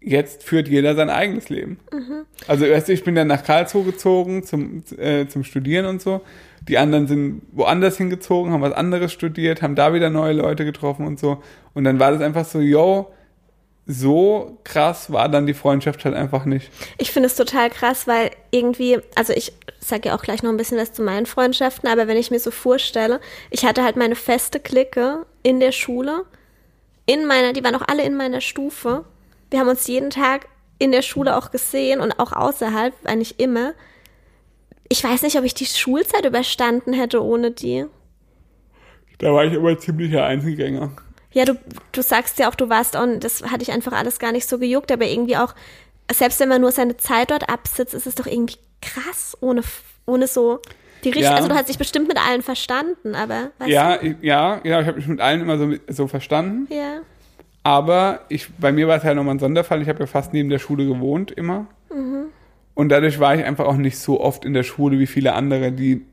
[0.01, 1.79] jetzt führt jeder sein eigenes Leben.
[2.47, 6.21] Also weißt du, ich bin dann nach Karlsruhe gezogen zum, äh, zum Studieren und so.
[6.67, 11.07] Die anderen sind woanders hingezogen, haben was anderes studiert, haben da wieder neue Leute getroffen
[11.07, 11.41] und so.
[11.73, 13.13] Und dann war das einfach so, yo,
[13.85, 16.71] so krass war dann die Freundschaft halt einfach nicht.
[16.97, 20.57] Ich finde es total krass, weil irgendwie, also ich sage ja auch gleich noch ein
[20.57, 23.19] bisschen was zu meinen Freundschaften, aber wenn ich mir so vorstelle,
[23.49, 26.25] ich hatte halt meine feste Clique in der Schule,
[27.05, 29.03] in meiner, die waren auch alle in meiner Stufe.
[29.49, 30.47] Wir haben uns jeden Tag
[30.79, 33.73] in der Schule auch gesehen und auch außerhalb, eigentlich immer.
[34.87, 37.85] Ich weiß nicht, ob ich die Schulzeit überstanden hätte ohne die.
[39.17, 40.91] Da war ich aber ziemlicher Einzelgänger.
[41.33, 41.55] Ja, du,
[41.91, 44.59] du sagst ja auch, du warst auch, das hatte ich einfach alles gar nicht so
[44.59, 45.53] gejuckt, aber irgendwie auch,
[46.11, 49.61] selbst wenn man nur seine Zeit dort absitzt, ist es doch irgendwie krass, ohne,
[50.05, 50.59] ohne so
[51.03, 51.23] die Richtung.
[51.23, 51.35] Ja.
[51.35, 54.97] Also du hast dich bestimmt mit allen verstanden, aber Ja, ich, ja, ja, ich habe
[54.97, 56.67] mich mit allen immer so, so verstanden.
[56.69, 56.75] du?
[56.75, 57.01] Ja.
[57.63, 59.81] Aber ich, bei mir war es ja nochmal ein Sonderfall.
[59.81, 61.67] Ich habe ja fast neben der Schule gewohnt, immer.
[62.73, 65.71] Und dadurch war ich einfach auch nicht so oft in der Schule wie viele andere,
[65.71, 66.05] die,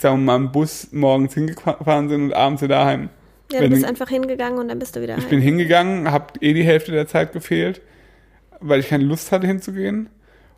[0.00, 3.10] sagen wir mal, im Bus morgens hingefahren sind und abends wieder heim.
[3.50, 5.30] Ja, du bist einfach hingegangen und dann bist du wieder Ich heim.
[5.30, 7.80] bin hingegangen, habe eh die Hälfte der Zeit gefehlt,
[8.60, 10.10] weil ich keine Lust hatte hinzugehen.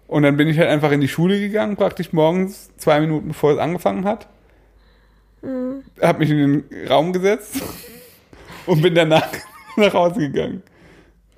[0.09, 3.53] Und dann bin ich halt einfach in die Schule gegangen, praktisch morgens, zwei Minuten bevor
[3.53, 4.27] es angefangen hat.
[5.43, 5.83] Mhm.
[6.01, 7.63] Hab mich in den Raum gesetzt
[8.67, 9.29] und bin danach
[9.77, 10.63] nach Hause gegangen.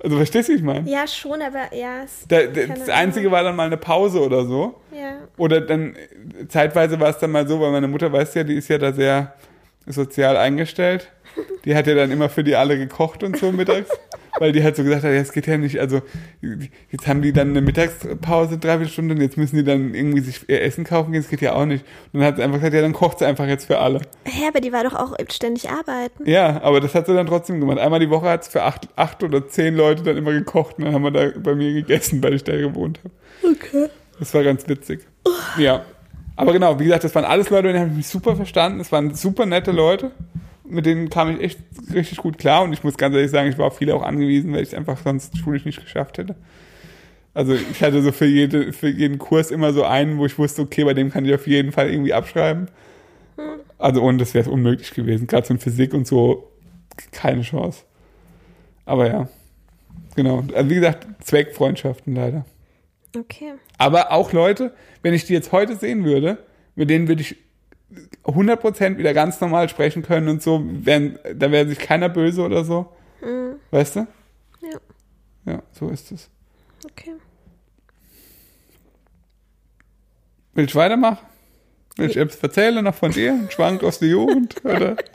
[0.03, 0.89] Also verstehst du, wie ich meine?
[0.89, 2.03] Ja, schon, aber ja.
[2.27, 4.81] Da, das Einzige war dann mal eine Pause oder so.
[4.91, 5.19] ja.
[5.37, 5.95] Oder dann,
[6.49, 8.91] zeitweise war es dann mal so, weil meine Mutter, weißt ja, die ist ja da
[8.91, 9.33] sehr
[9.85, 11.11] sozial eingestellt.
[11.65, 13.89] Die hat ja dann immer für die alle gekocht und so mittags.
[14.39, 16.01] Weil die halt so gesagt hat, ja, es geht ja nicht, also
[16.89, 20.49] jetzt haben die dann eine Mittagspause, dreiviertel Stunde und jetzt müssen die dann irgendwie sich
[20.49, 21.85] ihr Essen kaufen gehen, das geht ja auch nicht.
[22.11, 24.01] Und dann hat sie einfach gesagt, ja, dann kocht sie einfach jetzt für alle.
[24.25, 26.27] Hä, aber die war doch auch ständig arbeiten.
[26.27, 27.77] Ja, aber das hat sie dann trotzdem gemacht.
[27.77, 30.85] Einmal die Woche hat es für acht, acht oder zehn Leute dann immer gekocht und
[30.85, 33.53] dann haben wir da bei mir gegessen, weil ich da gewohnt habe.
[33.53, 33.89] Okay.
[34.17, 35.01] Das war ganz witzig.
[35.57, 35.85] Ja.
[36.35, 38.79] Aber genau, wie gesagt, das waren alles Leute, mit denen habe ich mich super verstanden.
[38.79, 40.11] Es waren super nette Leute.
[40.67, 41.59] Mit denen kam ich echt
[41.93, 42.63] richtig gut klar.
[42.63, 44.73] Und ich muss ganz ehrlich sagen, ich war auf viele auch angewiesen, weil ich es
[44.73, 46.35] einfach sonst schulisch nicht geschafft hätte.
[47.35, 50.61] Also ich hatte so für, jede, für jeden Kurs immer so einen, wo ich wusste,
[50.61, 52.67] okay, bei dem kann ich auf jeden Fall irgendwie abschreiben.
[53.77, 55.27] Also ohne das wäre es unmöglich gewesen.
[55.27, 56.51] Gerade so in Physik und so
[57.11, 57.83] keine Chance.
[58.85, 59.27] Aber ja,
[60.15, 60.43] genau.
[60.53, 62.45] Also wie gesagt, Zweckfreundschaften leider.
[63.15, 63.53] Okay.
[63.77, 66.37] Aber auch Leute, wenn ich die jetzt heute sehen würde,
[66.75, 67.37] mit denen würde ich
[68.23, 72.63] 100% wieder ganz normal sprechen können und so, wären, da wäre sich keiner böse oder
[72.63, 72.91] so.
[73.71, 74.07] Weißt du?
[74.61, 74.79] Ja.
[75.45, 76.29] Ja, so ist es.
[76.85, 77.13] Okay.
[80.53, 81.25] Will ich weitermachen?
[81.97, 83.47] Will ich etwas erzählen noch von dir?
[83.49, 84.63] Schwank aus der Jugend?
[84.63, 84.95] Oder?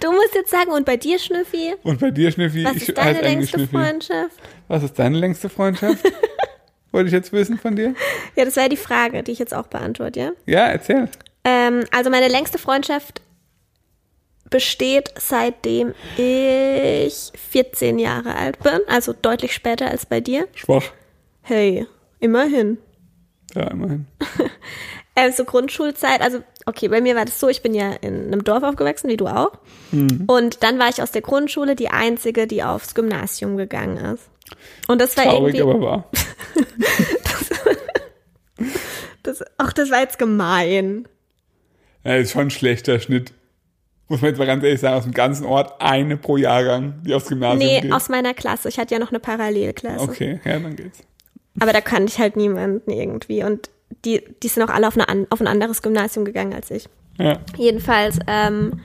[0.00, 2.64] Du musst jetzt sagen, und bei dir, Schnüffi, Und bei dir, Schnüffi?
[2.64, 3.66] was ist deine längste.
[3.66, 4.36] Freundschaft?
[4.68, 6.04] Was ist deine längste Freundschaft?
[6.92, 7.94] Wollte ich jetzt wissen von dir?
[8.36, 10.32] Ja, das wäre die Frage, die ich jetzt auch beantworte, ja?
[10.46, 11.08] Ja, erzähl.
[11.44, 13.20] Ähm, also meine längste Freundschaft
[14.50, 20.48] besteht seitdem ich 14 Jahre alt bin, also deutlich später als bei dir.
[20.54, 20.84] Schwach.
[21.42, 21.86] Hey,
[22.20, 22.78] immerhin.
[23.54, 24.06] Ja, immerhin.
[25.16, 28.44] Ähm, so Grundschulzeit, also okay, bei mir war das so, ich bin ja in einem
[28.44, 29.52] Dorf aufgewachsen, wie du auch.
[29.90, 34.28] Und dann war ich aus der Grundschule die einzige, die aufs Gymnasium gegangen ist.
[34.86, 36.10] Und das war Traurig, irgendwie, aber wahr.
[39.22, 41.08] das, ach, das war jetzt gemein.
[42.04, 43.32] Ja, ist schon ein schlechter Schnitt.
[44.08, 47.14] Muss man jetzt mal ganz ehrlich sagen, aus dem ganzen Ort eine pro Jahrgang, die
[47.14, 47.92] aufs Gymnasium Nee, geht.
[47.92, 48.68] aus meiner Klasse.
[48.70, 50.00] Ich hatte ja noch eine Parallelklasse.
[50.00, 51.00] Okay, ja, dann geht's.
[51.60, 53.42] Aber da kannte ich halt niemanden irgendwie.
[53.44, 53.68] Und
[54.04, 56.88] die, die sind auch alle auf, eine, auf ein anderes Gymnasium gegangen als ich.
[57.18, 57.38] Ja.
[57.56, 58.80] Jedenfalls ähm,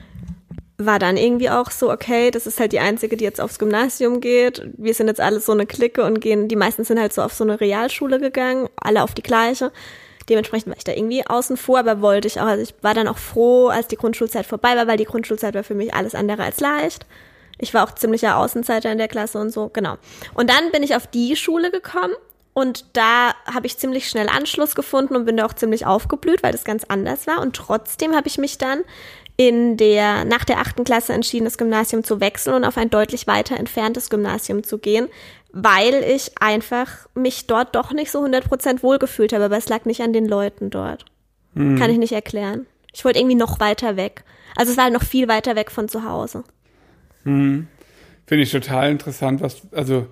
[0.76, 4.20] war dann irgendwie auch so, okay, das ist halt die einzige, die jetzt aufs Gymnasium
[4.20, 4.66] geht.
[4.76, 7.32] Wir sind jetzt alle so eine Clique und gehen, die meisten sind halt so auf
[7.32, 9.70] so eine Realschule gegangen, alle auf die gleiche.
[10.28, 12.46] Dementsprechend war ich da irgendwie außen vor, aber wollte ich auch.
[12.46, 15.64] Also ich war dann auch froh, als die Grundschulzeit vorbei war, weil die Grundschulzeit war
[15.64, 17.06] für mich alles andere als leicht.
[17.58, 19.96] Ich war auch ziemlicher Außenseiter in der Klasse und so, genau.
[20.32, 22.14] Und dann bin ich auf die Schule gekommen
[22.54, 26.52] und da habe ich ziemlich schnell Anschluss gefunden und bin da auch ziemlich aufgeblüht, weil
[26.52, 27.42] das ganz anders war.
[27.42, 28.82] Und trotzdem habe ich mich dann
[29.36, 33.26] in der, nach der achten Klasse entschieden, das Gymnasium zu wechseln und auf ein deutlich
[33.26, 35.08] weiter entferntes Gymnasium zu gehen,
[35.52, 39.46] weil ich einfach mich dort doch nicht so 100% wohlgefühlt habe.
[39.46, 41.04] Aber es lag nicht an den Leuten dort.
[41.78, 42.66] Kann ich nicht erklären.
[42.92, 44.22] Ich wollte irgendwie noch weiter weg.
[44.54, 46.44] Also es war halt noch viel weiter weg von zu Hause.
[48.26, 50.06] Finde ich total interessant, was, also,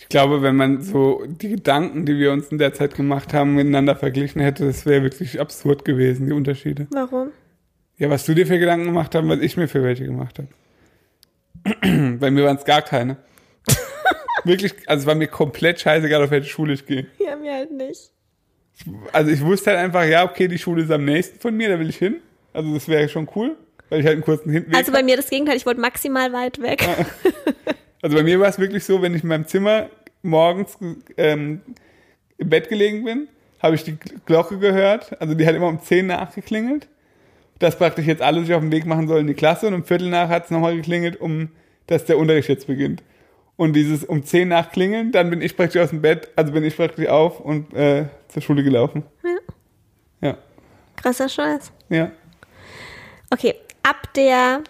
[0.00, 3.56] ich glaube, wenn man so die Gedanken, die wir uns in der Zeit gemacht haben,
[3.56, 6.86] miteinander verglichen hätte, das wäre wirklich absurd gewesen, die Unterschiede.
[6.90, 7.32] Warum?
[7.96, 10.48] Ja, was du dir für Gedanken gemacht hast, was ich mir für welche gemacht habe.
[12.20, 13.16] Bei mir waren es gar keine.
[14.44, 17.08] Wirklich, also es war mir komplett scheißegal, auf welche Schule ich gehe.
[17.18, 18.12] Ja, mir halt nicht.
[19.12, 21.80] Also ich wusste halt einfach, ja, okay, die Schule ist am nächsten von mir, da
[21.80, 22.20] will ich hin.
[22.52, 23.56] Also das wäre schon cool,
[23.88, 26.62] weil ich halt einen kurzen Hinweg Also bei mir das Gegenteil, ich wollte maximal weit
[26.62, 26.86] weg.
[28.02, 29.88] Also bei mir war es wirklich so, wenn ich in meinem Zimmer
[30.22, 30.76] morgens
[31.16, 31.62] ähm,
[32.36, 33.28] im Bett gelegen bin,
[33.60, 35.20] habe ich die Glocke gehört.
[35.20, 36.88] Also die hat immer um 10 nachgeklingelt.
[37.58, 39.84] Dass praktisch jetzt alle sich auf den Weg machen sollen in die Klasse und um
[39.84, 41.48] Viertel nach hat es nochmal geklingelt, um
[41.88, 43.02] dass der Unterricht jetzt beginnt.
[43.56, 46.62] Und dieses um 10 nach klingeln, dann bin ich praktisch aus dem Bett, also bin
[46.62, 49.02] ich praktisch auf und äh, zur Schule gelaufen.
[49.24, 50.28] Ja.
[50.28, 50.36] Ja.
[50.94, 51.72] Krasser Scheiß.
[51.88, 52.12] Ja.
[53.30, 54.62] Okay, ab der,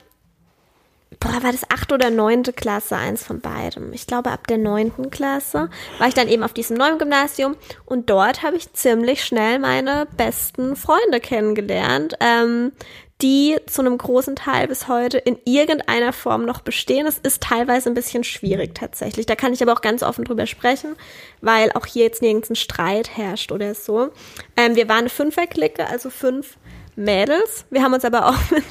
[1.20, 3.92] boah, war das achte oder neunte Klasse, eins von beidem.
[3.92, 8.10] Ich glaube, ab der neunten Klasse war ich dann eben auf diesem neuen Gymnasium und
[8.10, 12.72] dort habe ich ziemlich schnell meine besten Freunde kennengelernt, ähm,
[13.20, 17.04] die zu einem großen Teil bis heute in irgendeiner Form noch bestehen.
[17.04, 19.26] Es ist teilweise ein bisschen schwierig tatsächlich.
[19.26, 20.94] Da kann ich aber auch ganz offen drüber sprechen,
[21.40, 24.10] weil auch hier jetzt nirgends ein Streit herrscht oder so.
[24.56, 26.58] Ähm, wir waren eine Fünferklicke, also fünf
[26.98, 27.64] Mädels.
[27.70, 28.64] Wir haben uns aber auch mit.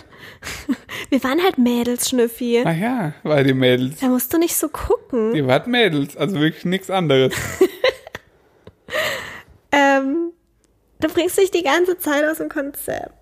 [1.10, 2.63] wir waren halt Mädels, Schnüffi.
[2.66, 4.00] Ach ja, weil die Mädels.
[4.00, 5.34] Da musst du nicht so gucken.
[5.34, 7.34] Die waren Mädels, also wirklich nichts anderes.
[9.72, 10.32] Ähm,
[11.00, 13.13] du bringst dich die ganze Zeit aus dem Konzept.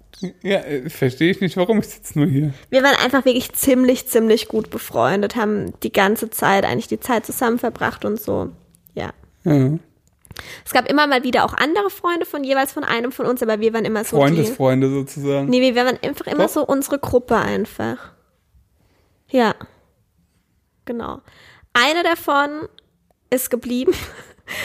[0.42, 2.54] Ja, äh, verstehe ich nicht, warum ich sitze nur hier.
[2.70, 7.26] Wir waren einfach wirklich ziemlich, ziemlich gut befreundet, haben die ganze Zeit eigentlich die Zeit
[7.26, 8.52] zusammen verbracht und so.
[8.94, 9.12] Ja.
[9.44, 9.78] Ja.
[10.66, 13.60] Es gab immer mal wieder auch andere Freunde von jeweils von einem von uns, aber
[13.60, 14.18] wir waren immer so.
[14.18, 15.50] Freundesfreunde sozusagen.
[15.50, 16.54] Nee, wir waren einfach immer Doch.
[16.54, 18.14] so unsere Gruppe einfach.
[19.30, 19.56] Ja.
[20.86, 21.22] Genau.
[21.74, 22.68] Eine davon
[23.30, 23.94] ist geblieben.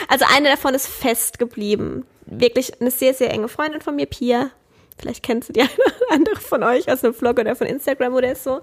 [0.09, 2.05] Also eine davon ist fest geblieben.
[2.27, 4.51] Wirklich eine sehr, sehr enge Freundin von mir, Pia.
[4.99, 8.13] Vielleicht kennst du die eine oder andere von euch aus einem Vlog oder von Instagram
[8.13, 8.61] oder so.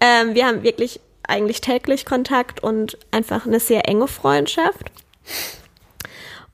[0.00, 4.90] Ähm, wir haben wirklich eigentlich täglich Kontakt und einfach eine sehr enge Freundschaft.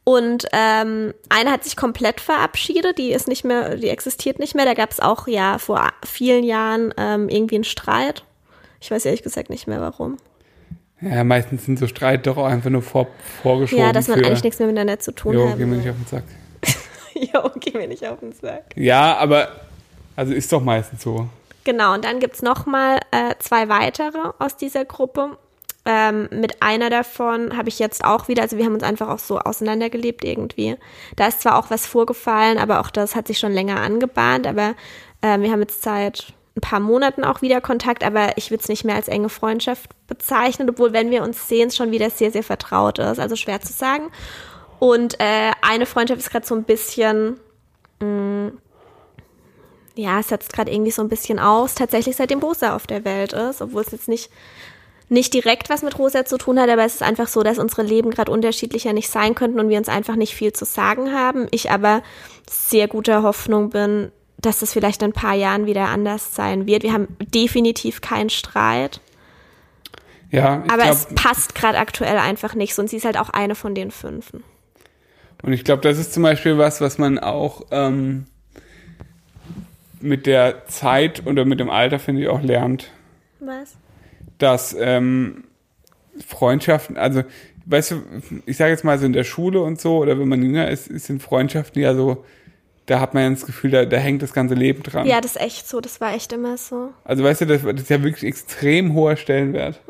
[0.09, 4.65] Und ähm, eine hat sich komplett verabschiedet, die ist nicht mehr, die existiert nicht mehr.
[4.65, 8.23] Da gab es auch ja vor vielen Jahren ähm, irgendwie einen Streit.
[8.81, 10.19] Ich weiß ehrlich gesagt nicht mehr warum.
[11.01, 13.09] Ja, meistens sind so Streit doch auch einfach nur vor,
[13.43, 13.85] vorgeschoben.
[13.85, 15.59] Ja, dass man für, eigentlich nichts mehr miteinander zu tun Jo, hat.
[15.59, 16.25] geh mir nicht auf den Sack.
[17.15, 18.77] jo, geh mir nicht auf den Sack.
[18.77, 19.49] Ja, aber,
[20.15, 21.29] also ist doch meistens so.
[21.65, 25.37] Genau, und dann gibt's noch mal äh, zwei weitere aus dieser Gruppe.
[25.89, 29.21] Ähm, mit einer davon habe ich jetzt auch wieder, also wir haben uns einfach auch
[29.21, 30.77] so auseinandergelebt irgendwie.
[31.15, 34.75] Da ist zwar auch was vorgefallen, aber auch das hat sich schon länger angebahnt, aber
[35.23, 38.69] äh, wir haben jetzt seit ein paar Monaten auch wieder Kontakt, aber ich würde es
[38.69, 42.33] nicht mehr als enge Freundschaft bezeichnen, obwohl, wenn wir uns sehen, es schon wieder sehr,
[42.33, 43.21] sehr vertraut ist.
[43.21, 44.11] Also schwer zu sagen.
[44.81, 47.39] Und äh, eine Freundschaft ist gerade so ein bisschen,
[48.01, 48.53] mh,
[49.95, 53.33] ja, es setzt gerade irgendwie so ein bisschen aus, tatsächlich seitdem Rosa auf der Welt
[53.33, 54.31] ist, obwohl es jetzt nicht
[55.09, 57.83] nicht direkt was mit Rosa zu tun hat, aber es ist einfach so, dass unsere
[57.83, 61.47] Leben gerade unterschiedlicher nicht sein könnten und wir uns einfach nicht viel zu sagen haben.
[61.53, 62.03] Ich aber
[62.49, 66.83] sehr guter Hoffnung bin, dass das vielleicht in ein paar Jahren wieder anders sein wird.
[66.83, 69.01] Wir haben definitiv keinen Streit,
[70.31, 73.31] Ja, aber glaub, es passt gerade aktuell einfach nicht so und sie ist halt auch
[73.31, 74.43] eine von den Fünfen.
[75.43, 78.27] Und ich glaube, das ist zum Beispiel was, was man auch ähm,
[80.01, 82.91] mit der Zeit oder mit dem Alter, finde ich, auch lernt.
[83.39, 83.77] Was?
[84.39, 85.45] Dass ähm,
[86.27, 87.23] Freundschaften, also
[87.67, 88.03] weißt du,
[88.47, 90.85] ich sage jetzt mal so in der Schule und so, oder wenn man jünger ist,
[90.87, 92.25] sind Freundschaften ja so,
[92.87, 95.07] da hat man ja das Gefühl, da, da hängt das ganze Leben dran.
[95.07, 96.91] Ja, das ist echt so, das war echt immer so.
[97.05, 99.81] Also weißt du, das, das ist ja wirklich extrem hoher Stellenwert.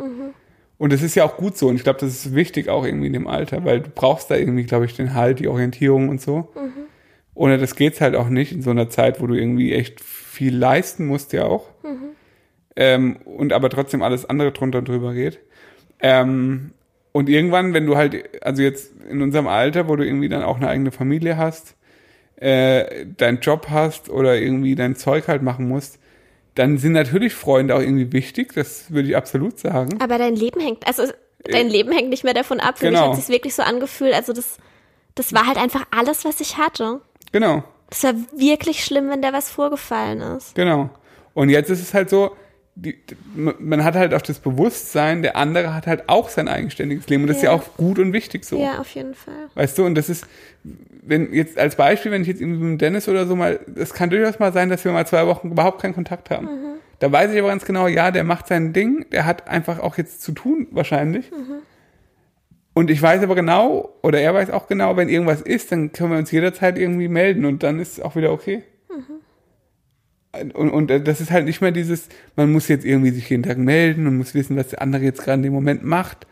[0.78, 1.68] Und das ist ja auch gut so.
[1.68, 4.36] Und ich glaube, das ist wichtig auch irgendwie in dem Alter, weil du brauchst da
[4.36, 6.48] irgendwie, glaube ich, den Halt, die Orientierung und so.
[7.34, 10.56] Ohne das geht's halt auch nicht in so einer Zeit, wo du irgendwie echt viel
[10.56, 11.68] leisten musst, ja auch.
[12.76, 15.40] Ähm, und aber trotzdem alles andere drunter und drüber geht.
[16.00, 16.72] Ähm,
[17.12, 20.56] und irgendwann, wenn du halt, also jetzt in unserem Alter, wo du irgendwie dann auch
[20.56, 21.74] eine eigene Familie hast,
[22.36, 25.98] äh, deinen Job hast oder irgendwie dein Zeug halt machen musst,
[26.54, 29.98] dann sind natürlich Freunde auch irgendwie wichtig, das würde ich absolut sagen.
[30.00, 31.04] Aber dein Leben hängt, also
[31.44, 32.78] dein Leben hängt nicht mehr davon ab.
[32.78, 33.10] Für mich Genau.
[33.12, 34.14] hat es sich wirklich so angefühlt.
[34.14, 34.58] Also das,
[35.14, 37.00] das war halt einfach alles, was ich hatte.
[37.32, 40.54] Genau, Das war wirklich schlimm, wenn da was vorgefallen ist.
[40.54, 40.90] genau.
[41.34, 42.34] Und jetzt ist es halt so,
[42.78, 42.94] die,
[43.34, 47.28] man hat halt auch das Bewusstsein, der andere hat halt auch sein eigenständiges Leben und
[47.28, 47.56] das ist ja Ja.
[47.56, 48.60] auch gut und wichtig so.
[48.60, 49.48] Ja, auf jeden Fall.
[49.54, 50.26] Weißt du, und das ist,
[51.02, 54.10] wenn jetzt als Beispiel, wenn ich jetzt irgendwie mit Dennis oder so mal, es kann
[54.10, 56.48] durchaus mal sein, dass wir mal zwei Wochen überhaupt keinen Kontakt haben.
[56.98, 59.96] Da weiß ich aber ganz genau, ja, der macht sein Ding, der hat einfach auch
[59.96, 61.30] jetzt zu tun, wahrscheinlich.
[62.74, 66.10] Und ich weiß aber genau, oder er weiß auch genau, wenn irgendwas ist, dann können
[66.12, 68.62] wir uns jederzeit irgendwie melden und dann ist es auch wieder okay.
[70.54, 73.58] Und, und das ist halt nicht mehr dieses, man muss jetzt irgendwie sich jeden Tag
[73.58, 76.26] melden und muss wissen, was der andere jetzt gerade in dem Moment macht.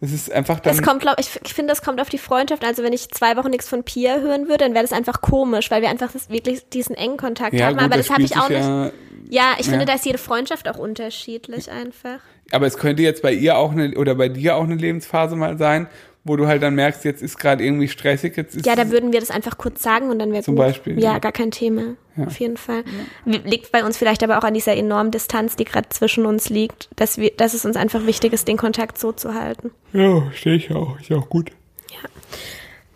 [0.00, 0.74] Das ist einfach dann.
[0.74, 2.64] Es kommt, glaube ich, ich finde, das kommt auf die Freundschaft.
[2.64, 5.70] Also wenn ich zwei Wochen nichts von Pia hören würde, dann wäre das einfach komisch,
[5.70, 7.78] weil wir einfach das, wirklich diesen engen Kontakt haben.
[7.78, 8.58] Aber das habe spielt ich auch nicht.
[8.60, 8.90] ja-
[9.30, 9.84] Ja, ich finde, Ja.
[9.86, 12.18] da ist jede Freundschaft auch unterschiedlich einfach.
[12.50, 15.56] Aber es könnte jetzt bei ihr auch eine, oder bei dir auch eine Lebensphase mal
[15.56, 15.86] sein,
[16.24, 19.12] wo du halt dann merkst, jetzt ist gerade irgendwie stressig, jetzt ist Ja, da würden
[19.12, 20.64] wir das einfach kurz sagen und dann wäre Zum gut.
[20.66, 21.18] Beispiel, Ja, ja.
[21.18, 21.96] gar kein Thema.
[22.24, 22.84] Auf jeden Fall.
[23.24, 26.90] Liegt bei uns vielleicht aber auch an dieser enormen Distanz, die gerade zwischen uns liegt,
[26.96, 29.70] dass wir, dass es uns einfach wichtig ist, den Kontakt so zu halten.
[29.92, 31.50] Ja, stehe ich auch, ist ja auch gut.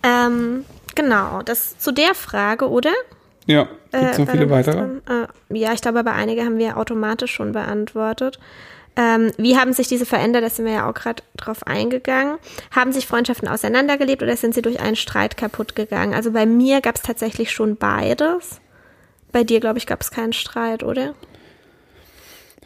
[0.03, 2.93] Ähm, Genau, das zu der Frage, oder?
[3.45, 4.85] Ja, gibt es Äh, noch viele was weitere?
[5.51, 8.39] Äh, ja, ich glaube, aber einige haben wir automatisch schon beantwortet.
[8.97, 10.43] Ähm, wie haben sich diese verändert?
[10.43, 12.39] Da sind wir ja auch gerade drauf eingegangen.
[12.75, 16.15] Haben sich Freundschaften auseinandergelebt oder sind sie durch einen Streit kaputt gegangen?
[16.15, 18.61] Also bei mir gab es tatsächlich schon beides.
[19.33, 21.15] Bei dir, glaube ich, gab es keinen Streit, oder?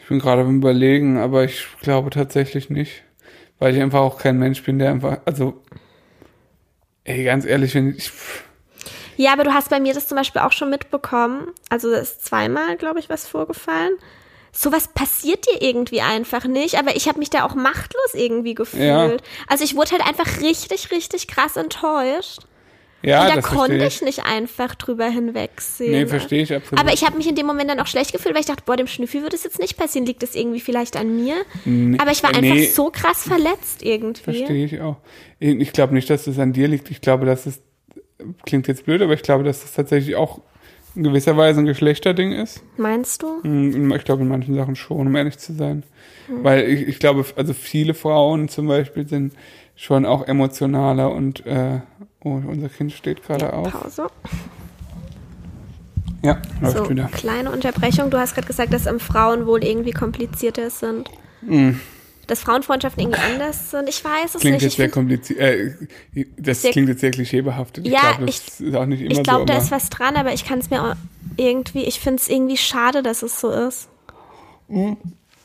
[0.01, 3.03] Ich bin gerade am überlegen, aber ich glaube tatsächlich nicht.
[3.59, 5.61] Weil ich einfach auch kein Mensch bin, der einfach, also,
[7.05, 8.11] ey, ganz ehrlich, wenn ich,
[9.17, 11.49] Ja, aber du hast bei mir das zum Beispiel auch schon mitbekommen.
[11.69, 13.93] Also es ist zweimal, glaube ich, was vorgefallen.
[14.53, 18.83] Sowas passiert dir irgendwie einfach nicht, aber ich habe mich da auch machtlos irgendwie gefühlt.
[18.83, 19.17] Ja.
[19.47, 22.41] Also ich wurde halt einfach richtig, richtig krass enttäuscht.
[23.03, 25.93] ja, und da konnte verstehe ich nicht einfach drüber hinwegsehen.
[25.93, 26.81] Nee, verstehe ich absolut.
[26.81, 28.77] Aber ich habe mich in dem Moment dann auch schlecht gefühlt, weil ich dachte, boah,
[28.77, 30.05] dem Schnüffi würde es jetzt nicht passieren.
[30.05, 31.37] Liegt das irgendwie vielleicht an mir?
[31.99, 32.67] Aber ich war einfach nee.
[32.67, 34.23] so krass verletzt irgendwie.
[34.23, 34.97] Verstehe ich auch.
[35.39, 36.91] Ich glaube nicht, dass das an dir liegt.
[36.91, 37.61] Ich glaube, dass es,
[38.45, 40.41] klingt jetzt blöd, aber ich glaube, dass das tatsächlich auch
[40.97, 42.63] in gewisser Weise ein Geschlechterding ist.
[42.77, 43.43] Meinst du?
[43.43, 45.83] Hm, Ich glaube in manchen Sachen schon, um ehrlich zu sein.
[46.29, 49.33] Weil ich, ich glaube, also viele Frauen zum Beispiel sind
[49.77, 51.81] schon auch emotionaler und äh,
[52.23, 53.73] oh, unser Kind steht gerade auf.
[53.73, 54.07] Pause.
[56.23, 57.07] Ja, läuft So, wieder.
[57.07, 58.11] kleine Unterbrechung.
[58.11, 61.09] Du hast gerade gesagt, dass ähm, Frauen wohl irgendwie komplizierter sind.
[62.31, 63.89] Dass Frauenfreundschaften irgendwie anders sind.
[63.89, 64.41] Ich weiß es.
[64.41, 64.63] Klingt nicht.
[64.63, 65.41] jetzt sehr kompliziert.
[65.41, 65.75] Äh,
[66.39, 67.85] das Sehr- klingt jetzt sehr klischeebehaftet.
[67.87, 69.45] Ich Ja, glaube, das ich- ist auch nicht immer ich glaube, so.
[69.47, 70.95] da ist was dran, aber ich kann es mir auch
[71.37, 73.89] irgendwie, ich finde es irgendwie schade, dass es so ist.
[74.69, 74.93] Mm.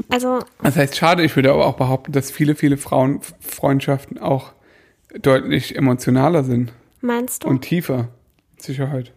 [0.09, 4.51] Also, Das heißt, schade, ich würde aber auch behaupten, dass viele, viele Frauenfreundschaften auch
[5.19, 6.71] deutlich emotionaler sind
[7.01, 7.47] meinst du?
[7.47, 8.09] und tiefer.
[8.57, 9.11] Sicherheit.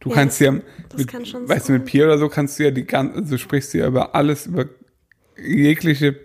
[0.00, 1.82] Du Ja, kannst das- ja, mit, kann schon weißt du, sein.
[1.82, 4.46] mit Pia oder so kannst du ja die ganze, also sprichst du ja über alles,
[4.46, 4.64] über
[5.40, 6.16] jegliche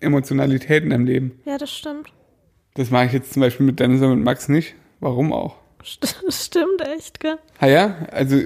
[0.00, 1.40] Emotionalitäten im Leben.
[1.44, 2.12] ja, das stimmt.
[2.74, 4.74] Das mache ich jetzt zum Beispiel mit Dennis und mit Max nicht.
[5.00, 5.56] Warum auch?
[5.84, 6.14] St-
[6.46, 7.36] Stimmt echt, gell?
[7.60, 8.36] Ah ja, also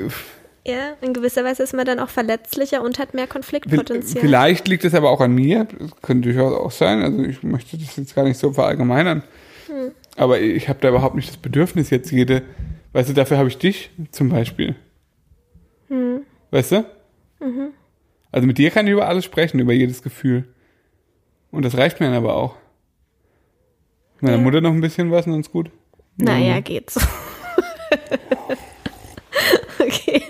[0.66, 4.20] Ja, in gewisser Weise ist man dann auch verletzlicher und hat mehr Konfliktpotenzial.
[4.20, 5.66] Vielleicht liegt es aber auch an mir.
[5.78, 7.00] Das könnte durchaus auch sein.
[7.02, 9.22] Also ich möchte das jetzt gar nicht so verallgemeinern.
[9.68, 9.92] Hm.
[10.16, 12.42] Aber ich habe da überhaupt nicht das Bedürfnis, jetzt jede,
[12.92, 14.74] weißt du, dafür habe ich dich zum Beispiel.
[15.88, 16.20] Hm.
[16.50, 16.84] Weißt du?
[17.40, 17.68] Mhm.
[18.32, 20.44] Also mit dir kann ich über alles sprechen, über jedes Gefühl.
[21.50, 22.56] Und das reicht mir dann aber auch.
[24.20, 24.42] Meiner Ja.
[24.42, 25.70] Mutter noch ein bisschen was und dann ist gut.
[26.16, 27.00] Naja, geht so.
[29.78, 30.22] okay.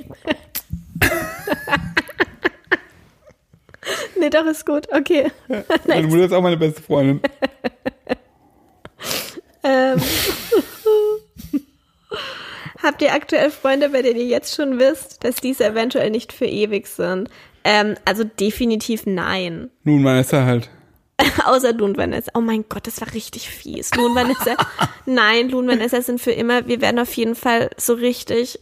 [4.21, 4.87] nee, doch, ist gut.
[4.93, 5.31] Okay.
[5.87, 7.21] Meine Mutter ist auch meine beste Freundin.
[9.63, 10.01] Ähm.
[12.83, 16.47] Habt ihr aktuell Freunde, bei denen ihr jetzt schon wisst, dass diese eventuell nicht für
[16.47, 17.29] ewig sind?
[17.65, 19.71] Ähm, also definitiv nein.
[19.83, 20.71] Nun, Vanessa halt.
[21.45, 22.31] Außer und Vanessa.
[22.35, 23.91] Oh mein Gott, das war richtig fies.
[23.97, 24.57] Und Vanessa.
[25.07, 26.67] Nein, und Vanessa sind für immer.
[26.67, 28.59] Wir werden auf jeden Fall so richtig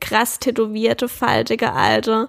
[0.00, 2.28] krass tätowierte, faltige, alte,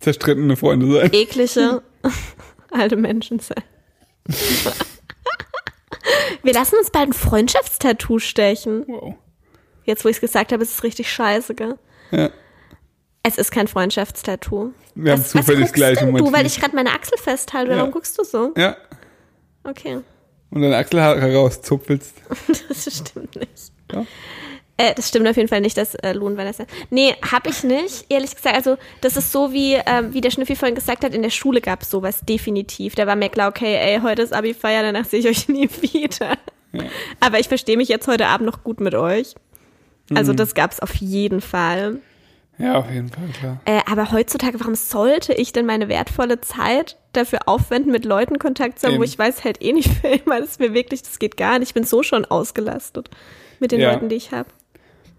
[0.00, 1.12] Zerstrittene Freunde sein.
[1.12, 1.82] eklige
[2.70, 3.62] alte Menschen sein.
[6.42, 8.84] Wir lassen uns bald ein Freundschaftstattoo stechen.
[8.86, 9.14] Wow.
[9.84, 11.78] Jetzt, wo ich es gesagt habe, ist es richtig scheiße, gell?
[12.10, 12.30] Ja.
[13.22, 14.72] Es ist kein Freundschaftstattoo.
[14.96, 17.70] Wir haben was, zufällig was gleiche denn du, weil ich gerade meine Achsel festhalte.
[17.72, 17.78] Ja.
[17.78, 18.52] Warum guckst du so?
[18.56, 18.76] Ja.
[19.62, 19.98] Okay.
[20.50, 22.14] Und deine Achselhaare rauszupfelst.
[22.68, 23.72] Das stimmt nicht.
[23.92, 24.04] Ja.
[24.78, 26.66] Äh, das stimmt auf jeden Fall nicht, dass äh, Lohn Vanessa.
[26.90, 28.54] Nee, hab ich nicht, ehrlich gesagt.
[28.56, 31.60] Also, das ist so, wie, ähm, wie der Schnüffi vorhin gesagt hat, in der Schule
[31.62, 32.94] gab es sowas definitiv.
[32.94, 36.36] Da war mir klar, okay, ey, heute ist Abi-Feier, danach sehe ich euch nie wieder.
[37.20, 39.34] Aber ich verstehe mich jetzt heute Abend noch gut mit euch.
[40.14, 40.36] Also, Mhm.
[40.36, 42.00] das gab es auf jeden Fall.
[42.58, 43.60] Ja, auf jeden Fall, klar.
[43.66, 48.78] Äh, aber heutzutage, warum sollte ich denn meine wertvolle Zeit dafür aufwenden, mit Leuten Kontakt
[48.78, 49.04] zu haben, wo Eben.
[49.04, 51.68] ich weiß halt eh nicht für immer, das ist mir wirklich, das geht gar nicht.
[51.68, 53.10] Ich bin so schon ausgelastet
[53.60, 53.92] mit den Ja.
[53.92, 54.48] Leuten, die ich habe.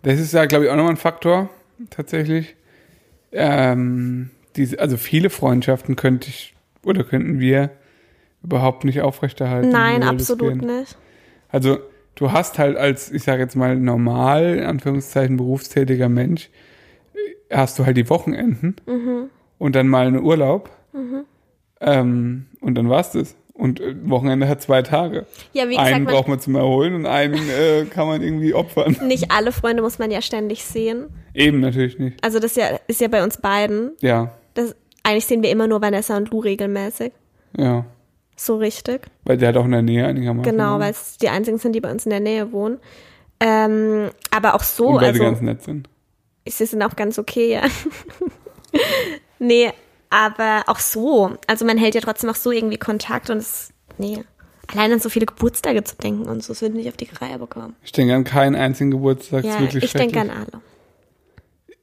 [0.03, 1.49] Das ist ja, glaube ich, auch nochmal ein Faktor,
[1.89, 2.55] tatsächlich.
[3.31, 7.71] Ähm, diese, also viele Freundschaften könnte ich oder könnten wir
[8.43, 9.69] überhaupt nicht aufrechterhalten.
[9.69, 10.97] Nein, absolut nicht.
[11.49, 11.79] Also
[12.15, 16.49] du hast halt als, ich sage jetzt mal, normal, in Anführungszeichen, berufstätiger Mensch,
[17.51, 19.29] hast du halt die Wochenenden Mhm.
[19.57, 20.69] und dann mal einen Urlaub
[21.81, 23.35] ähm, und dann war's das.
[23.53, 25.25] Und äh, Wochenende hat zwei Tage.
[25.53, 28.95] Ja, wie gesagt, einen braucht man zum Erholen und einen äh, kann man irgendwie opfern.
[29.07, 31.07] nicht alle Freunde muss man ja ständig sehen.
[31.33, 32.23] Eben natürlich nicht.
[32.23, 33.91] Also das ist ja, ist ja bei uns beiden.
[34.01, 37.13] Ja, Das, eigentlich sehen wir immer nur Vanessa und Lou regelmäßig.
[37.57, 37.85] ja.
[38.39, 39.07] So richtig.
[39.23, 40.51] Weil der hat auch in der Nähe einigermaßen.
[40.51, 42.77] Genau, weil es die einzigen sind, die bei uns in der Nähe wohnen.
[43.39, 45.89] Ähm, aber auch so, Und weil sie also ganz nett sind.
[46.49, 47.63] Sie sind auch ganz okay, ja.
[49.39, 49.71] nee,
[50.09, 51.37] aber auch so.
[51.47, 54.23] Also man hält ja trotzdem auch so irgendwie Kontakt und es, nee.
[54.69, 57.07] Allein an so viele Geburtstage zu denken und so, das würde ich nicht auf die
[57.21, 57.75] Reihe bekommen.
[57.83, 59.45] Ich denke an keinen einzigen Geburtstag.
[59.45, 60.61] Ja, ist wirklich ich denke an alle.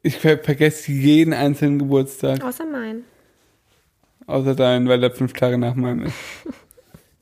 [0.03, 3.05] Ich ver vergesse jeden einzelnen Geburtstag, Außer meinen.
[4.27, 6.15] außer deinen, weil der fünf Tage nach meinem ist.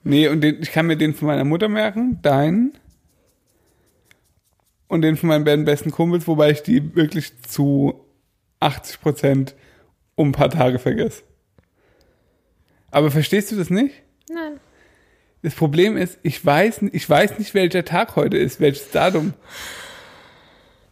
[0.04, 2.76] Nee, und den, ich kann mir den von meiner Mutter merken, deinen.
[4.92, 8.04] Und den von meinen beiden besten Kumpels, wobei ich die wirklich zu
[8.60, 9.54] 80 Prozent
[10.16, 11.22] um ein paar Tage vergesse.
[12.90, 13.94] Aber verstehst du das nicht?
[14.28, 14.60] Nein.
[15.40, 19.32] Das Problem ist, ich weiß, ich weiß nicht, welcher Tag heute ist, welches Datum.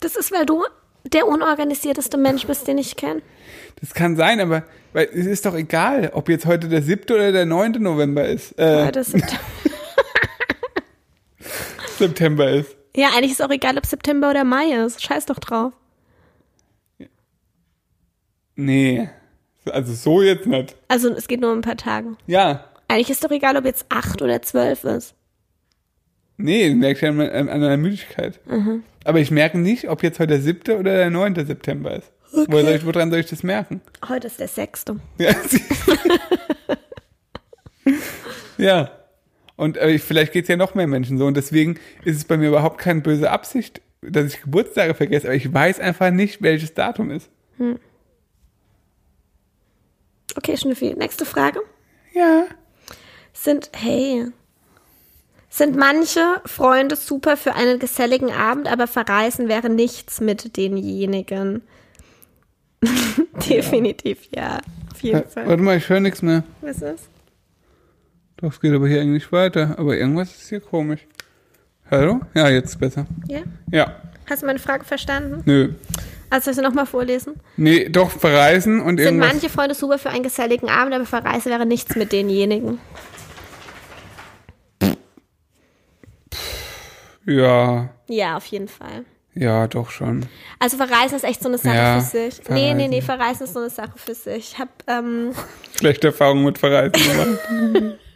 [0.00, 0.64] Das ist, weil du
[1.04, 3.20] der unorganisierteste Mensch bist, den ich kenne.
[3.82, 7.02] Das kann sein, aber weil es ist doch egal, ob jetzt heute der 7.
[7.14, 7.72] oder der 9.
[7.72, 9.44] November ist, äh, Heute September.
[11.98, 12.79] September ist.
[12.96, 15.02] Ja, eigentlich ist auch egal, ob September oder Mai ist.
[15.02, 15.72] Scheiß doch drauf.
[18.56, 19.08] Nee,
[19.66, 20.76] also so jetzt nicht.
[20.88, 22.16] Also es geht nur um ein paar Tage.
[22.26, 25.14] Ja, Eigentlich ist doch egal, ob jetzt acht oder zwölf ist.
[26.36, 28.40] nee, das merke ich an, an an meiner Müdigkeit.
[29.04, 30.76] Aber ich merke nicht, ob jetzt heute der 7.
[30.78, 31.46] oder der 9.
[31.46, 32.10] September ist.
[32.32, 33.80] Woher soll ich, woran soll ich das merken?
[34.08, 34.96] Heute ist der sechste.
[35.18, 35.62] Ja, sie-
[38.64, 38.90] ja.
[39.60, 41.26] Und äh, ich- vielleicht geht es ja noch mehr Menschen so.
[41.26, 45.26] Und deswegen ist es bei mir überhaupt keine böse Absicht, dass ich Geburtstage vergesse.
[45.26, 47.28] Aber ich weiß einfach nicht, welches Datum ist.
[50.36, 51.60] Okay, Schnüffi, nächste Frage.
[52.14, 52.44] Ja.
[53.32, 54.26] Sind, hey,
[55.48, 61.62] sind manche Freunde super für einen geselligen Abend, aber verreisen wäre nichts mit denjenigen?
[63.48, 64.60] Definitiv ja.
[64.92, 65.46] Auf jeden Äh, Fall.
[65.48, 66.44] Warte mal, ich höre nichts mehr.
[66.62, 67.08] Was ist?
[68.42, 69.74] Es geht aber hier eigentlich weiter.
[69.78, 71.06] Aber irgendwas ist hier komisch.
[71.90, 72.20] Hallo?
[72.34, 73.06] Ja, jetzt besser.
[73.28, 73.40] Ja?
[73.70, 73.96] Ja.
[74.28, 75.42] Hast du meine Frage verstanden?
[75.44, 75.72] Nö.
[76.30, 77.34] Also soll ich sie nochmal vorlesen?
[77.56, 79.32] Nee, doch, verreisen und Sind irgendwas.
[79.32, 82.78] manche Freunde super für einen geselligen Abend, aber verreisen wäre nichts mit denjenigen?
[87.26, 89.04] Ja, Ja, auf jeden Fall.
[89.34, 90.26] ja, doch schon.
[90.58, 92.40] Also verreisen ist echt so eine Sache Ja, für sich.
[92.48, 93.02] Nee, nee, nee, verreisen.
[93.02, 94.52] verreisen ist so eine Sache für sich.
[94.54, 95.32] Ich hab, ähm,
[95.76, 97.98] Schlechte Erfahrungen mit Verreisen gemacht.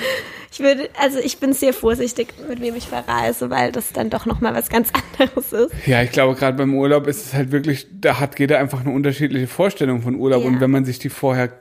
[0.52, 4.26] ich würde, also ich bin sehr vorsichtig, mit wem ich verreise, weil das dann doch
[4.26, 5.74] nochmal was ganz anderes ist.
[5.86, 8.92] Ja, ich glaube, gerade beim Urlaub ist es halt wirklich, da hat jeder einfach eine
[8.92, 10.42] unterschiedliche Vorstellung von Urlaub.
[10.42, 10.48] Ja.
[10.48, 11.52] Und wenn man sich die vorher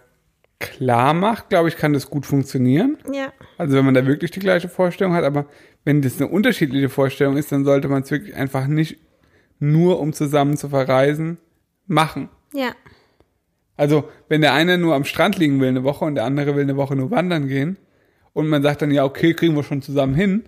[0.59, 2.97] klar macht, glaube ich, kann das gut funktionieren.
[3.11, 3.33] Ja.
[3.57, 5.45] Also wenn man da wirklich die gleiche Vorstellung hat, aber
[5.83, 8.97] wenn das eine unterschiedliche Vorstellung ist, dann sollte man es wirklich einfach nicht
[9.59, 11.37] nur um zusammen zu verreisen
[11.87, 12.29] machen.
[12.53, 12.71] Ja.
[13.77, 16.63] Also wenn der eine nur am Strand liegen will eine Woche und der andere will
[16.63, 17.77] eine Woche nur wandern gehen
[18.35, 20.45] und man sagt dann ja okay kriegen wir schon zusammen hin,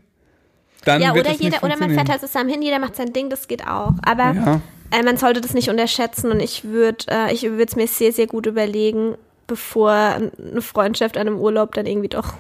[0.86, 2.96] dann Ja, wird oder das jeder, nicht oder man fährt halt zusammen hin, jeder macht
[2.96, 3.94] sein Ding, das geht auch.
[4.04, 4.62] Aber Ja.
[4.92, 8.12] äh, man sollte das nicht unterschätzen und ich würde, äh, ich würde es mir sehr,
[8.14, 9.16] sehr gut überlegen,
[9.48, 12.34] bevor eine Freundschaft an einem Urlaub dann irgendwie doch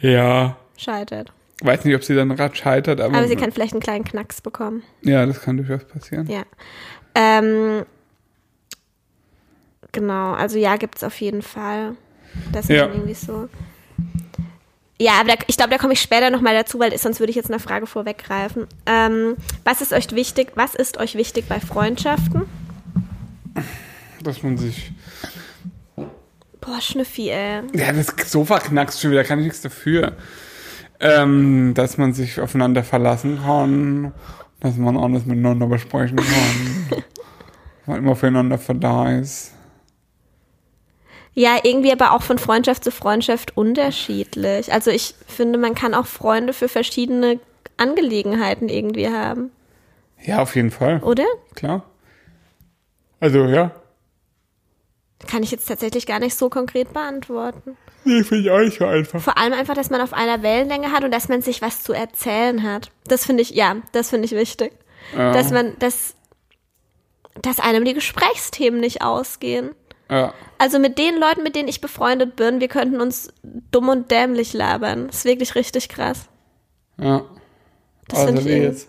[0.00, 1.32] Ja, scheitert.
[1.62, 4.40] weiß nicht, ob sie dann gerade scheitert, aber, Aber sie kann vielleicht einen kleinen Knacks
[4.40, 4.82] bekommen.
[5.02, 6.26] ja, das kann durchaus passieren.
[6.28, 6.42] Ja.
[7.14, 7.84] Ähm,
[9.92, 11.96] genau, also ja, gibt es auf jeden Fall.
[12.52, 12.86] Das ist Ja.
[12.86, 13.48] dann irgendwie so.
[15.00, 17.36] Ja, aber da, ich glaube, da komme ich später nochmal dazu, weil sonst würde ich
[17.36, 18.66] jetzt eine Frage vorweggreifen.
[18.84, 19.34] Ähm,
[19.64, 20.52] was ist euch wichtig?
[20.56, 22.42] Was ist euch wichtig bei Freundschaften?
[24.22, 24.92] Dass man sich
[26.60, 27.62] Boah, Schnüffi, ey.
[27.74, 30.18] Ja, das Sofa knackst schon wieder, kann ich nichts dafür.
[31.00, 34.12] Ähm, dass man sich aufeinander verlassen kann,
[34.60, 39.52] dass man alles miteinander besprechen kann, dass man immer füreinander da ist.
[41.34, 44.72] Ja, irgendwie aber auch von Freundschaft zu Freundschaft unterschiedlich.
[44.72, 47.38] Also ich finde, man kann auch Freunde für verschiedene
[47.76, 49.50] Angelegenheiten irgendwie haben,
[50.22, 51.24] Ja, auf jeden Fall, oder?
[51.54, 51.84] klar.
[53.20, 53.70] Also, ja.
[55.26, 57.76] Kann ich jetzt tatsächlich gar nicht so konkret beantworten.
[58.04, 59.20] Nee, finde ich auch nicht so einfach.
[59.20, 61.92] Vor allem einfach, dass man auf einer Wellenlänge hat und dass man sich was zu
[61.92, 62.90] erzählen hat.
[63.06, 64.72] Das finde ich, ja, das finde ich wichtig.
[65.14, 65.32] Ja.
[65.32, 66.14] Dass man, dass,
[67.42, 69.70] dass einem die Gesprächsthemen nicht ausgehen.
[70.10, 70.34] Ja.
[70.58, 74.52] Also mit den Leuten, mit denen ich befreundet bin, wir könnten uns dumm und dämlich
[74.52, 75.06] labern.
[75.06, 76.28] Das ist wirklich richtig krass.
[76.98, 77.24] Ja.
[78.08, 78.88] Das also wir jetzt.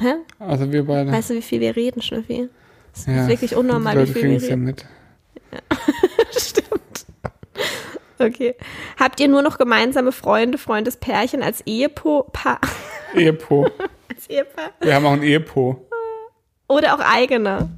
[0.00, 0.14] Hä?
[0.38, 1.12] Also wir beide.
[1.12, 2.48] Weißt du, wie viel wir reden, Schnüffi?
[2.94, 3.22] Das ja.
[3.22, 4.64] ist wirklich unnormal, Die wie Leute viel kriegen wir es ja reden.
[4.64, 4.86] mit.
[6.36, 7.06] Stimmt.
[8.18, 8.54] Okay.
[8.98, 12.60] Habt ihr nur noch gemeinsame Freunde, Freundespärchen als Ehepo Paar,
[13.14, 13.70] Ehepo.
[14.08, 14.72] als Ehepaar?
[14.80, 15.86] Wir haben auch ein Ehepo.
[16.68, 17.68] Oder auch eigene.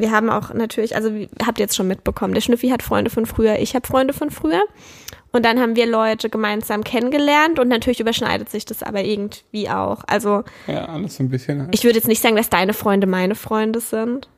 [0.00, 1.10] Wir haben auch natürlich, also
[1.44, 4.30] habt ihr jetzt schon mitbekommen, der Schnüffi hat Freunde von früher, ich habe Freunde von
[4.30, 4.62] früher.
[5.32, 10.02] Und dann haben wir Leute gemeinsam kennengelernt und natürlich überschneidet sich das aber irgendwie auch.
[10.06, 11.60] Also Ja, alles so ein bisschen.
[11.62, 11.74] halt.
[11.74, 14.28] ich würde jetzt nicht sagen, dass deine Freunde meine Freunde sind.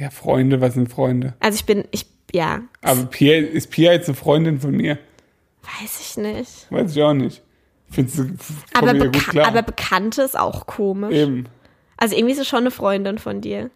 [0.00, 1.34] Ja, Freunde, was sind Freunde?
[1.38, 2.62] Also ich bin, ich, ja.
[2.80, 4.98] Aber Pia, ist Pia jetzt eine Freundin von mir?
[5.80, 6.66] Weiß ich nicht.
[6.70, 7.42] Weiß ich auch nicht.
[7.90, 8.26] Findest du,
[8.72, 9.46] Aber, beka klar.
[9.46, 11.14] aber Bekannte ist auch komisch.
[11.14, 11.46] Eben.
[11.98, 13.70] Also irgendwie ist es schon eine Freundin von dir.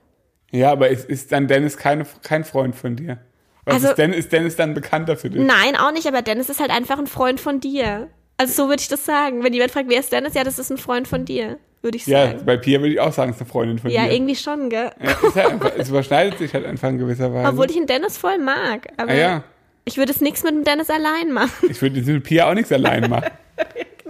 [0.52, 3.18] Ja, aber ist, ist dann Dennis keine, kein Freund von dir?
[3.64, 5.42] Was Also- ist, Dennis, ist Dennis dann bekannter für dich?
[5.42, 8.08] Nein, auch nicht, aber Dennis ist halt einfach ein Freund von dir.
[8.38, 9.42] Also so würde ich das sagen.
[9.42, 10.34] Wenn jemand fragt, wer ist Dennis?
[10.34, 12.42] Ja, das ist ein Freund von dir, würde ich Ja, sagen.
[12.44, 14.12] bei Pia würde ich auch sagen, es ist eine Freundin von Ja, dir.
[14.12, 14.90] irgendwie schon, gell?
[15.02, 17.48] Ja, halt einfach, es überschneidet sich halt einfach in gewisser Weise.
[17.48, 18.86] Obwohl ich den Dennis voll mag.
[18.98, 19.44] Aber ah ja,
[19.84, 21.68] ich würde es nichts mit dem Dennis allein machen.
[21.70, 23.30] ich würde mit Pia auch nichts allein machen.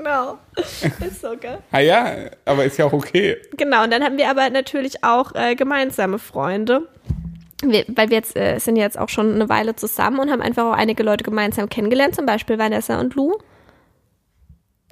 [0.07, 0.39] Genau.
[1.07, 1.59] Ist so, gell?
[1.73, 3.37] Ah ja, aber ist ja auch okay.
[3.57, 6.89] Genau, und dann haben wir aber natürlich auch äh, gemeinsame Freunde.
[7.63, 10.65] Wir, weil wir jetzt äh, sind jetzt auch schon eine Weile zusammen und haben einfach
[10.65, 13.35] auch einige Leute gemeinsam kennengelernt, zum Beispiel Vanessa und Lou.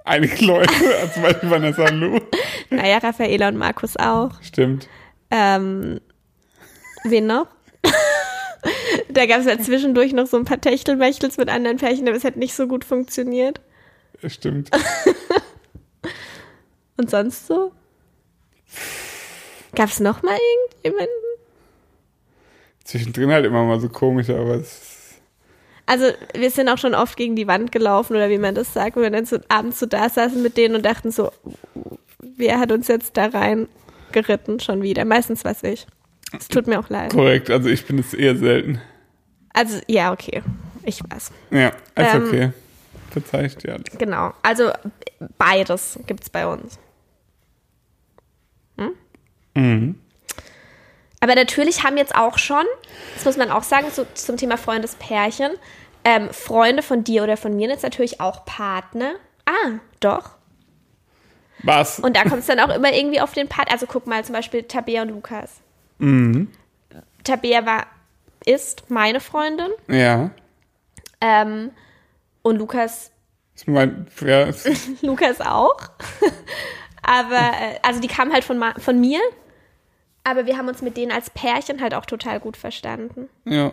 [0.05, 0.73] Einige Leute,
[1.15, 2.19] zum Beispiel Vanessa Lu.
[2.71, 4.31] Naja, Raffaela und Markus auch.
[4.43, 4.89] Stimmt.
[5.31, 6.01] Ähm,
[7.05, 7.47] wen noch?
[9.11, 12.25] da gab es ja zwischendurch noch so ein paar Techtelmächtels mit anderen Pärchen, aber es
[12.25, 13.61] hat nicht so gut funktioniert.
[14.27, 14.71] Stimmt.
[16.97, 17.73] Und sonst so?
[19.75, 20.37] Gab es noch mal
[20.83, 21.15] irgendjemanden?
[22.85, 25.15] Zwischendrin halt immer mal so komisch, aber es
[25.87, 28.97] Also wir sind auch schon oft gegen die Wand gelaufen oder wie man das sagt,
[28.97, 31.33] wo wir dann so abends so da saßen mit denen und dachten so,
[32.21, 33.69] wer hat uns jetzt da rein
[34.13, 35.05] geritten schon wieder?
[35.05, 35.87] Meistens was ich.
[36.39, 37.13] Es tut mir auch leid.
[37.13, 37.51] korrekt.
[37.51, 38.81] Also ich bin es eher selten.
[39.53, 40.43] Also ja, okay.
[40.85, 41.33] Ich weiß.
[41.51, 42.51] Ja, ist Ähm, okay.
[43.17, 43.99] Ich dir alles.
[43.99, 44.33] Genau.
[44.43, 44.71] Also
[45.39, 46.79] beides gibt's bei uns.
[49.57, 50.01] Mhm.
[51.21, 52.65] Aber natürlich haben jetzt auch schon,
[53.15, 55.53] das muss man auch sagen, so, zum Thema Freundespärchen,
[56.05, 59.15] ähm, Freunde von dir oder von mir jetzt natürlich auch Partner.
[59.47, 60.31] Ah, doch.
[61.63, 61.99] Was?
[62.01, 63.73] Und da kommt es dann auch immer irgendwie auf den Part.
[63.73, 65.61] Also guck mal, zum Beispiel Tabea und Lukas.
[65.99, 66.49] Mhm.
[67.23, 67.87] Tabea war,
[68.45, 70.31] ist meine Freundin Ja.
[71.23, 71.71] ähm,
[72.45, 73.11] und Lukas,
[73.57, 74.69] Ist mein, ja, ist,
[75.03, 75.77] Lukas auch.
[77.03, 79.19] aber, äh, also die kamen halt von, von mir,
[80.23, 83.29] aber wir haben uns mit denen als Pärchen halt auch total gut verstanden.
[83.45, 83.73] ja.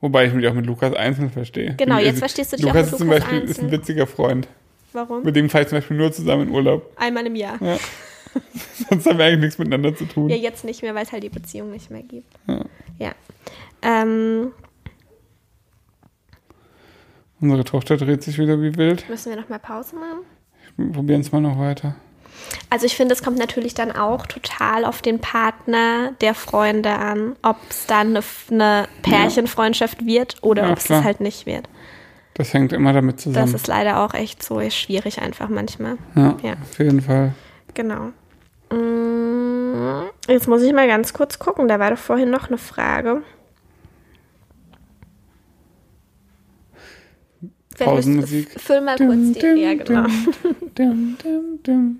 [0.00, 1.76] Wobei ich mich auch mit Lukas einzeln verstehe.
[1.78, 3.70] Genau, Also, jetzt verstehst du dich auch Lukas mit ist zum Lukas Beispiel ist ein
[3.70, 4.48] witziger Freund.
[4.92, 5.22] Warum?
[5.22, 6.92] Mit dem fahre ich zum Beispiel nur zusammen in Urlaub.
[6.96, 7.56] Einmal im Jahr.
[7.62, 7.78] Ja.
[8.90, 10.28] Sonst haben wir eigentlich nichts miteinander zu tun.
[10.28, 12.30] Ja, jetzt nicht mehr, weil es halt die Beziehung nicht mehr gibt.
[12.46, 12.64] Ja.
[12.98, 13.12] Ja.
[13.80, 14.52] Ähm,
[17.44, 19.06] Unsere Tochter dreht sich wieder wie wild.
[19.10, 20.20] müssen wir nochmal Pause machen?
[20.78, 21.94] Wir probieren es mal noch weiter.
[22.70, 27.36] Also ich finde, es kommt natürlich dann auch total auf den Partner der Freunde an,
[27.42, 31.00] ob es dann eine, eine Pärchenfreundschaft wird oder Ja, ob es klar.
[31.00, 31.68] das halt nicht wird.
[32.32, 33.54] Das hängt immer damit Das zusammen.
[33.54, 35.98] ist leider auch echt so schwierig einfach manchmal.
[36.16, 36.52] ja, Ja.
[36.62, 37.34] auf jeden Fall.
[37.74, 38.08] Genau.
[38.72, 41.68] Mm, Jetzt muss ich mal ganz kurz gucken.
[41.68, 43.22] Da war doch vorhin noch eine Frage.
[47.78, 48.60] Pausenmusik.
[48.60, 49.40] Füll mal kurz Dum, die.
[49.40, 50.06] dum, Ja, genau.
[50.74, 51.98] Dum, dum, dum.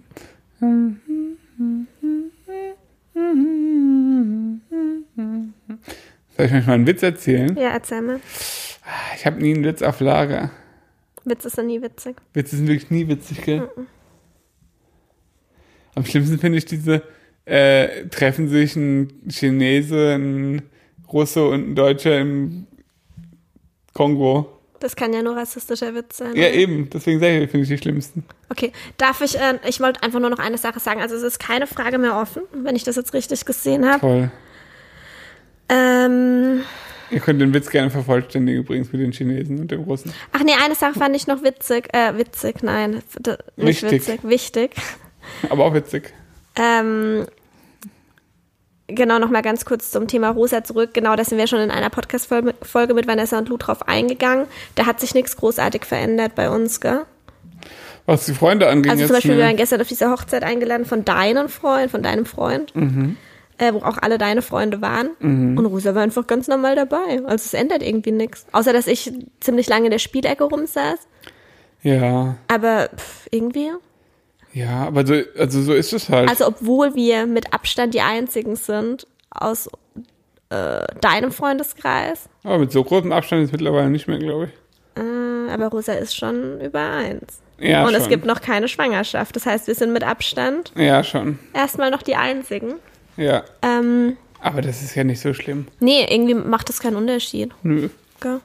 [6.36, 7.56] Soll ich euch mal einen Witz erzählen?
[7.56, 8.20] Ja, erzähl mal.
[9.16, 10.50] Ich habe nie einen Witz auf Lager.
[11.24, 12.16] Witz ist ja nie witzig.
[12.34, 13.68] Witze sind wirklich nie witzig, gell?
[15.94, 17.02] Am schlimmsten finde ich diese,
[17.46, 20.62] äh, treffen sich ein Chinese, ein
[21.12, 22.66] Russe und ein Deutscher im
[23.92, 24.50] Kongo.
[24.80, 26.34] Das kann ja nur rassistischer Witz sein.
[26.34, 26.52] Ja, oder?
[26.52, 28.24] eben, deswegen sage ich, finde ich die schlimmsten.
[28.50, 31.00] Okay, darf ich, äh, ich wollte einfach nur noch eine Sache sagen.
[31.00, 34.00] Also es ist keine Frage mehr offen, wenn ich das jetzt richtig gesehen habe.
[34.00, 34.30] Toll.
[35.68, 36.62] Ähm,
[37.10, 40.12] Ihr könnt den Witz gerne vervollständigen übrigens mit den Chinesen und dem Russen.
[40.32, 41.88] ach nee, eine Sache fand ich noch witzig.
[41.94, 43.02] Äh, witzig, nein,
[43.56, 43.92] nicht Wichtig.
[43.92, 44.70] witzig, wichtig.
[45.48, 46.12] Aber auch witzig.
[46.56, 47.26] Ähm,
[48.88, 50.90] genau, nochmal ganz kurz zum Thema Rosa zurück.
[50.94, 54.46] Genau, da sind wir schon in einer Podcast-Folge mit Vanessa und Lou drauf eingegangen.
[54.74, 57.02] Da hat sich nichts großartig verändert bei uns, gell?
[58.06, 61.04] Was die Freunde angeht, Also zum Beispiel, wir waren gestern auf dieser Hochzeit eingeladen von
[61.06, 63.16] deinem Freund, von deinem Freund, Mhm.
[63.56, 65.08] äh, wo auch alle deine Freunde waren.
[65.20, 67.22] Und Rosa war einfach ganz normal dabei.
[67.24, 68.44] Also es ändert irgendwie nichts.
[68.52, 69.10] Außer, dass ich
[69.40, 70.98] ziemlich lange in der Spielecke rumsaß.
[71.82, 73.70] Ja, Aber pff, irgendwie.
[74.54, 76.28] Ja, aber so, also so ist es halt.
[76.30, 79.68] Also obwohl wir mit Abstand die Einzigen sind aus
[80.50, 82.28] äh, deinem Freundeskreis.
[82.44, 85.02] aber mit so großem Abstand ist es mittlerweile nicht mehr, glaube ich.
[85.02, 87.40] Äh, aber Rosa ist schon über eins.
[87.58, 88.00] Ja, Und schon.
[88.02, 89.34] es gibt noch keine Schwangerschaft.
[89.36, 91.38] Das heißt, wir sind mit Abstand Ja, schon.
[91.52, 92.74] erstmal noch die Einzigen.
[93.16, 93.44] Ja.
[93.62, 95.66] Ähm, Aber das ist ja nicht so schlimm.
[95.80, 97.52] nee, irgendwie macht das keinen Unterschied.
[97.62, 97.88] Nö.
[98.20, 98.40] Gell?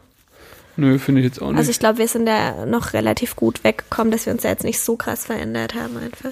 [0.77, 1.57] Nö, finde ich jetzt auch nicht.
[1.57, 4.63] Also ich glaube, wir sind da noch relativ gut weggekommen, dass wir uns da jetzt
[4.63, 6.31] nicht so krass verändert haben einfach.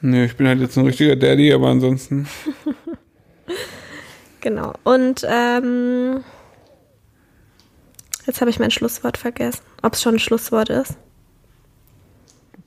[0.00, 2.28] Nö, ich bin halt jetzt ein richtiger Daddy, aber ansonsten.
[4.40, 4.74] Genau.
[4.84, 6.22] Und ähm,
[8.26, 9.62] Jetzt habe ich mein Schlusswort vergessen.
[9.82, 10.96] Ob es schon ein Schlusswort ist.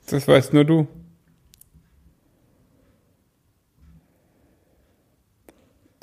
[0.06, 0.86] Das weißt nur du.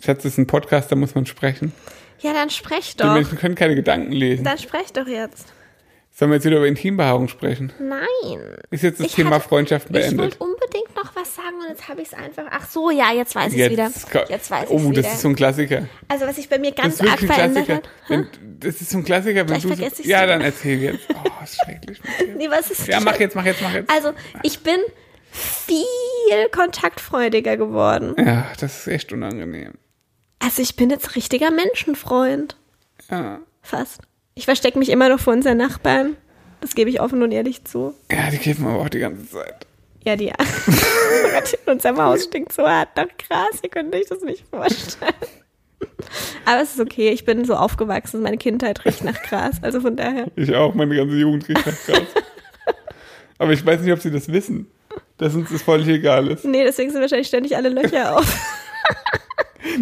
[0.03, 1.72] Schatz, das ist ein Podcast, da muss man sprechen.
[2.20, 3.13] Ja, dann sprech Die doch.
[3.13, 4.43] Menschen können keine Gedanken lesen.
[4.43, 5.47] Dann sprech doch jetzt.
[6.11, 7.74] Sollen wir jetzt wieder über Intimbehaarung sprechen?
[7.78, 8.55] Nein.
[8.72, 10.18] Ist jetzt das Ich Thema hatte- Freundschaft Ich beendet?
[10.18, 12.45] wollte unbedingt noch was sagen und jetzt habe ich es einfach.
[12.51, 13.91] Ach so, ja, jetzt weiß ich es wieder.
[14.30, 15.01] Jetzt, weiß ich oh, es das wieder.
[15.11, 15.89] ist so ein Klassiker.
[16.07, 17.89] also was sich bei mir ganz arg verändert hat.
[18.07, 18.30] Wenn,
[18.61, 20.28] das ist so ein Klassiker, wenn Gleich du so, Ja, wieder.
[20.28, 21.05] dann erzähl jetzt.
[21.13, 21.99] Oh, ist schrecklich.
[22.38, 23.91] Nee, was ist Ja, mach jetzt, mach jetzt, mach jetzt.
[23.91, 24.80] Also, ich bin
[25.34, 28.16] viel kontaktfreudiger geworden.
[28.18, 29.74] Ja, das ist echt unangenehm.
[30.45, 32.55] Also, ich bin jetzt richtiger Menschenfreund.
[33.09, 34.01] Ja, Fast.
[34.35, 36.17] Ich verstecke mich immer noch vor unseren Nachbarn.
[36.61, 37.95] Das gebe ich offen und ehrlich zu.
[38.11, 39.65] ja die kiffen aber auch die ganze Zeit.
[40.03, 40.27] Ja, die.
[41.65, 43.59] in unserem Haus stinkt so hart nach Gras.
[43.63, 45.13] Ihr könnt euch das nicht vorstellen.
[46.45, 47.09] Aber es ist okay.
[47.09, 48.21] Ich bin so aufgewachsen.
[48.21, 49.55] Meine Kindheit riecht nach Gras.
[49.63, 50.27] Also von daher.
[50.35, 52.07] Ich auch, meine ganze Jugend riecht nach Gras.
[53.39, 54.69] aber ich weiß nicht, ob sie das wissen.
[55.17, 56.45] Dass uns das völlig egal ist.
[56.45, 58.31] Nee, deswegen sind wahrscheinlich ständig alle Löcher auf.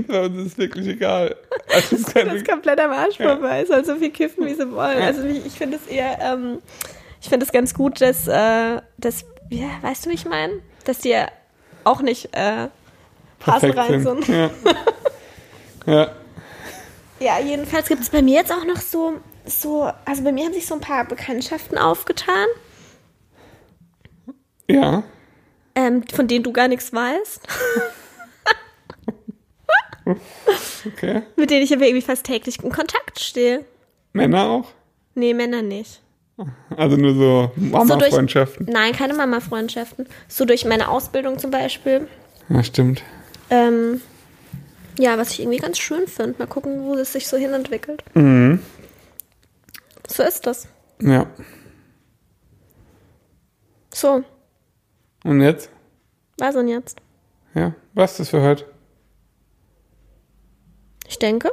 [0.08, 1.36] Aber uns ist wirklich egal.
[1.74, 3.30] Also, Das ist komplett am Arsch Ja.
[3.36, 3.66] vorbei.
[3.66, 5.00] Soll so viel kiffen, wie sie wollen.
[5.00, 5.06] Ja.
[5.08, 6.60] Also ich, ich finde es eher, ähm,
[7.22, 10.62] ich finde es ganz gut, dass, äh, dass, ja, weißt du, wie ich meine?
[10.86, 11.16] Dass die
[11.84, 12.68] auch nicht äh,
[13.46, 14.26] rein sind.
[14.26, 14.28] sind.
[14.28, 14.50] Ja.
[15.86, 16.12] ja.
[17.20, 19.14] Ja, jedenfalls gibt es bei mir jetzt auch noch so,
[19.46, 22.48] so, also bei mir haben sich so ein paar Bekanntschaften aufgetan,
[24.70, 25.04] Ja.
[25.76, 27.42] ähm, von denen du gar nichts weißt,
[30.86, 31.22] Okay.
[31.38, 33.64] mit denen ich aber irgendwie fast täglich in Kontakt stehe.
[34.12, 34.70] Männer auch?
[35.16, 36.02] Nee, Männer nicht.
[36.76, 38.66] Also nur so Mama-Freundschaften.
[38.70, 40.08] Nein, keine Mama-Freundschaften.
[40.28, 42.08] So durch meine Ausbildung zum Beispiel.
[42.50, 43.02] Ja, stimmt.
[43.50, 44.02] Ähm,
[45.00, 46.36] ja, was ich irgendwie ganz schön finde.
[46.40, 48.04] Mal gucken, wo es sich so hinentwickelt.
[48.16, 48.60] Mhm.
[50.08, 50.68] So ist das.
[51.02, 51.28] Ja.
[53.94, 54.24] So,
[55.24, 55.70] Und jetzt?
[56.40, 57.00] was denn jetzt?
[57.54, 57.74] Ja.
[57.94, 58.66] Was ist das für heute?
[61.14, 61.52] Ich denke.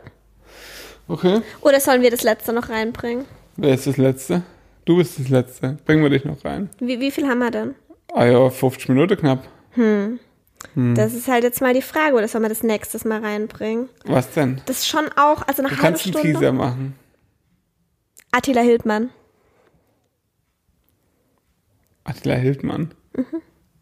[1.07, 1.43] Okay.
[1.61, 3.27] Oder sollen wir das letzte noch reinbringen?
[3.57, 4.41] Wer ist das Letzte?
[4.87, 5.77] Du bist das Letzte.
[5.85, 6.71] Bringen wir dich noch rein.
[6.79, 7.75] Wie, wie viel haben wir denn?
[8.15, 9.47] Ah ja, 50 Minuten knapp.
[10.75, 13.91] Das ist halt jetzt mal die Frage, oder sollen wir das nächstes Mal reinbringen?
[14.07, 14.63] Was denn?
[14.65, 16.33] Das ist schon auch, also eine Du halbe kannst einen Stunde.
[16.39, 16.95] Teaser machen.
[18.33, 19.11] Attila Hildmann.
[22.05, 22.95] Attila Hildmann.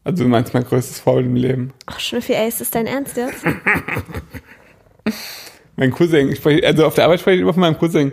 [0.03, 1.73] Also du meinst mein größtes Faul im Leben.
[1.87, 3.45] Ach, Schnüffi, ey, ist das dein Ernst jetzt?
[5.79, 6.29] Mein Cousin.
[6.33, 8.11] Ich spreche, also auf der Arbeit spreche ich immer von meinem Cousin.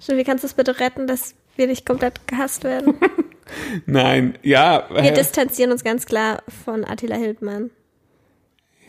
[0.00, 2.94] Schnüffi, kannst du es bitte retten, dass wir nicht komplett gehasst werden?
[3.86, 4.88] Nein, ja.
[4.90, 7.70] Wir distanzieren uns ganz klar von Attila Hildmann.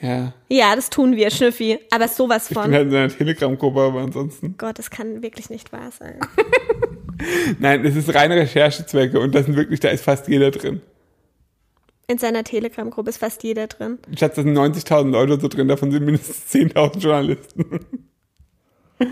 [0.01, 0.33] ja.
[0.47, 1.79] Ja, das tun wir, Schnüffi.
[1.91, 2.73] Aber sowas Ich bin von.
[2.73, 4.55] halt in einer Telegram-Gruppe, aber ansonsten.
[4.57, 6.19] Gott, das kann wirklich nicht wahr sein.
[7.59, 10.81] Nein, es ist reine Recherchezwecke und das sind wirklich, da ist fast jeder drin.
[12.07, 13.97] In seiner Telegram-Gruppe ist fast jeder drin.
[14.17, 17.65] Schatz, da sind 90.000 Leute so drin, davon sind mindestens 10.000 Journalisten.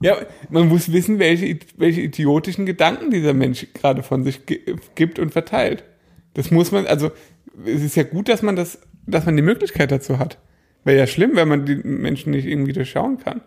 [0.00, 0.16] ja,
[0.50, 5.30] man muss wissen, welche, welche idiotischen Gedanken dieser Mensch gerade von sich gi- gibt und
[5.30, 5.84] verteilt.
[6.34, 7.10] Das muss man, also,
[7.64, 10.38] es ist ja gut, dass man das, dass man die Möglichkeit dazu hat.
[10.84, 13.42] Wäre ja schlimm, wenn man die Menschen nicht irgendwie durchschauen kann.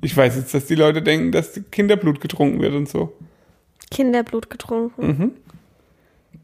[0.00, 3.16] Ich weiß jetzt, dass die Leute denken, dass Kinderblut getrunken wird und so.
[3.90, 5.06] Kinderblut getrunken.
[5.06, 5.30] Mhm.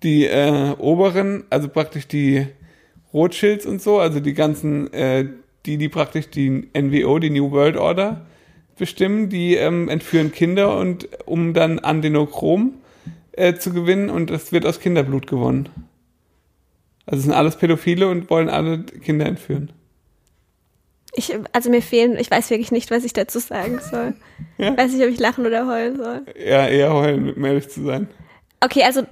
[0.03, 2.47] Die äh, oberen, also praktisch die
[3.12, 5.26] Rothschilds und so, also die ganzen, äh,
[5.66, 8.26] die, die praktisch die NWO, die New World Order
[8.76, 12.74] bestimmen, die ähm, entführen Kinder und um dann Adenochrom
[13.32, 15.68] äh, zu gewinnen und das wird aus Kinderblut gewonnen.
[17.07, 19.72] Also es sind alles Pädophile und wollen alle Kinder entführen.
[21.14, 24.14] Ich, also mir fehlen, ich weiß wirklich nicht, was ich dazu sagen soll.
[24.59, 24.76] Ja.
[24.76, 26.22] Weiß nicht, ob ich lachen oder heulen soll.
[26.39, 28.09] Ja, eher heulen, um ehrlich zu sein.
[28.61, 29.03] Okay, also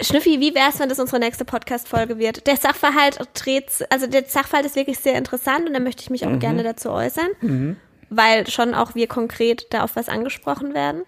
[0.00, 2.46] Schnüffi, wie wär's, wenn das unsere nächste Podcast-Folge wird?
[2.46, 6.26] Der Sachverhalt dreht, also der Sachverhalt ist wirklich sehr interessant und da möchte ich mich
[6.26, 7.76] auch gerne dazu äußern,
[8.10, 11.04] weil schon auch wir konkret da auf was angesprochen werden.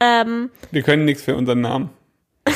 [0.00, 1.90] Ähm, Wir können nichts für unseren Namen.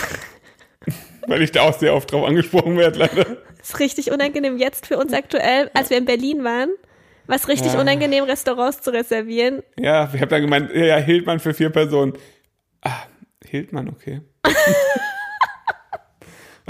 [1.28, 3.26] Weil ich da auch sehr oft drauf angesprochen werde, leider.
[3.60, 6.70] ist richtig unangenehm jetzt für uns aktuell, als wir in Berlin waren,
[7.26, 7.80] was richtig Ja.
[7.80, 9.62] unangenehm, Restaurants zu reservieren.
[9.78, 12.12] Ja, ich habe dann gemeint, ja, ja, Hildmann für vier Personen.
[12.82, 13.02] Ah,
[13.44, 14.20] Hildmann, okay.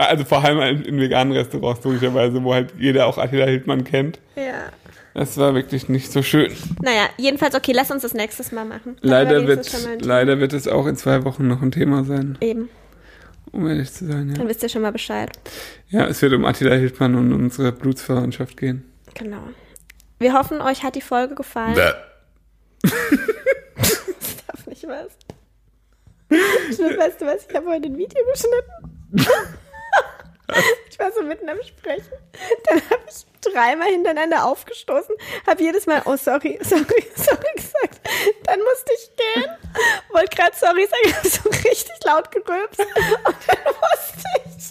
[0.05, 4.19] also vor allem in, in veganen Restaurants, logischerweise, wo halt jeder auch Attila Hildmann kennt.
[4.37, 4.71] Ja.
[5.15, 6.53] Das war wirklich nicht so schön.
[6.83, 8.99] Naja, jedenfalls, okay, lass uns das nächstes Mal machen.
[9.01, 9.67] Leider wird,
[10.05, 12.69] leider wird es auch in zwei Wochen noch ein Thema sein, Eben,
[13.51, 14.29] um ehrlich zu sein.
[14.29, 15.31] Ja, dann wisst ihr schon mal Bescheid.
[15.89, 18.85] ja es wird um Attila Hildmann und unsere Blutsverwandtschaft gehen.
[19.15, 19.41] Genau.
[20.19, 21.75] Wir hoffen, euch hat die Folge gefallen.
[21.75, 21.95] das
[24.47, 25.17] darf nicht was.
[26.75, 27.47] Schlimm, weißt du was?
[27.49, 29.29] Ich habe heute ein Video geschnitten.
[30.91, 32.13] Ich war so mitten am Sprechen.
[32.65, 35.15] Dann habe ich dreimal hintereinander aufgestoßen,
[35.47, 38.01] habe jedes Mal, oh sorry, sorry, sorry gesagt.
[38.45, 39.51] Dann musste ich gehen,
[40.11, 44.71] wollte gerade sorry sagen, habe so richtig laut gerülpst und dann musste ich.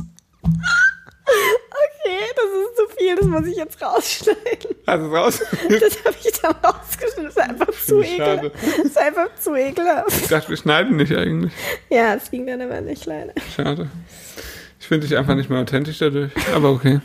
[1.27, 4.75] Okay, das ist zu viel, das muss ich jetzt rausschneiden.
[4.85, 5.39] Hast du es raus?
[5.79, 8.51] Das habe ich dann rausgeschnitten, das ist einfach zu ekelhaft.
[8.55, 10.21] Das ist einfach zu ekelhaft.
[10.21, 11.53] Ich dachte, wir schneiden nicht eigentlich.
[11.89, 13.33] Ja, es ging dann aber nicht leider.
[13.55, 13.89] Schade.
[14.85, 16.31] Ich finde dich einfach nicht mehr authentisch dadurch.
[16.53, 16.99] Aber okay.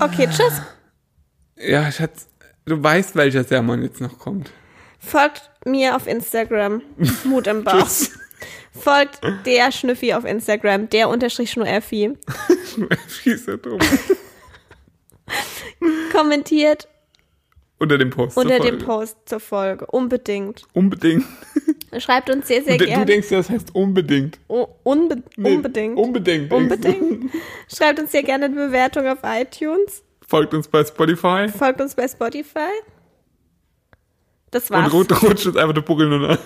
[0.00, 0.62] Okay, tschüss.
[1.58, 2.26] Ja, Schatz,
[2.64, 4.50] du weißt, welcher Sermon jetzt noch kommt.
[4.98, 6.80] Folgt mir auf Instagram.
[7.24, 7.82] Mut im Bauch.
[7.82, 8.18] Tschüss.
[8.72, 12.16] Folgt der Schnüffi auf Instagram, der unterstrich Schnurrfi.
[13.22, 13.78] Schieße drum.
[16.12, 16.88] Kommentiert
[17.80, 18.34] Unter dem Post.
[18.34, 18.78] zur unter dem.
[18.78, 19.86] Post zur Folge.
[19.86, 20.64] Unbedingt.
[20.72, 21.24] Unbedingt.
[21.98, 23.06] Schreibt uns sehr, sehr Und du gerne.
[23.06, 24.38] denkst, das heißt unbedingt.
[24.48, 25.96] Oh, unbe Nee, unbedingt.
[25.96, 26.52] Unbedingt.
[26.52, 27.30] Unbedingt.
[27.74, 30.02] Schreibt uns sehr gerne eine Bewertung auf iTunes.
[30.26, 31.48] Folgt uns bei Spotify.
[31.48, 32.68] Folgt uns bei Spotify.
[34.50, 34.92] Das Und war's.
[34.92, 36.38] rut- rutscht uns einfach der Buckel nur nach.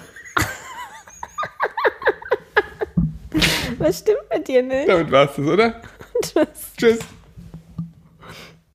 [3.79, 4.89] Was stimmt mit dir nicht?
[4.89, 5.81] Damit war's das, oder?
[6.23, 6.73] Tschüss.
[6.79, 6.99] Tschüss.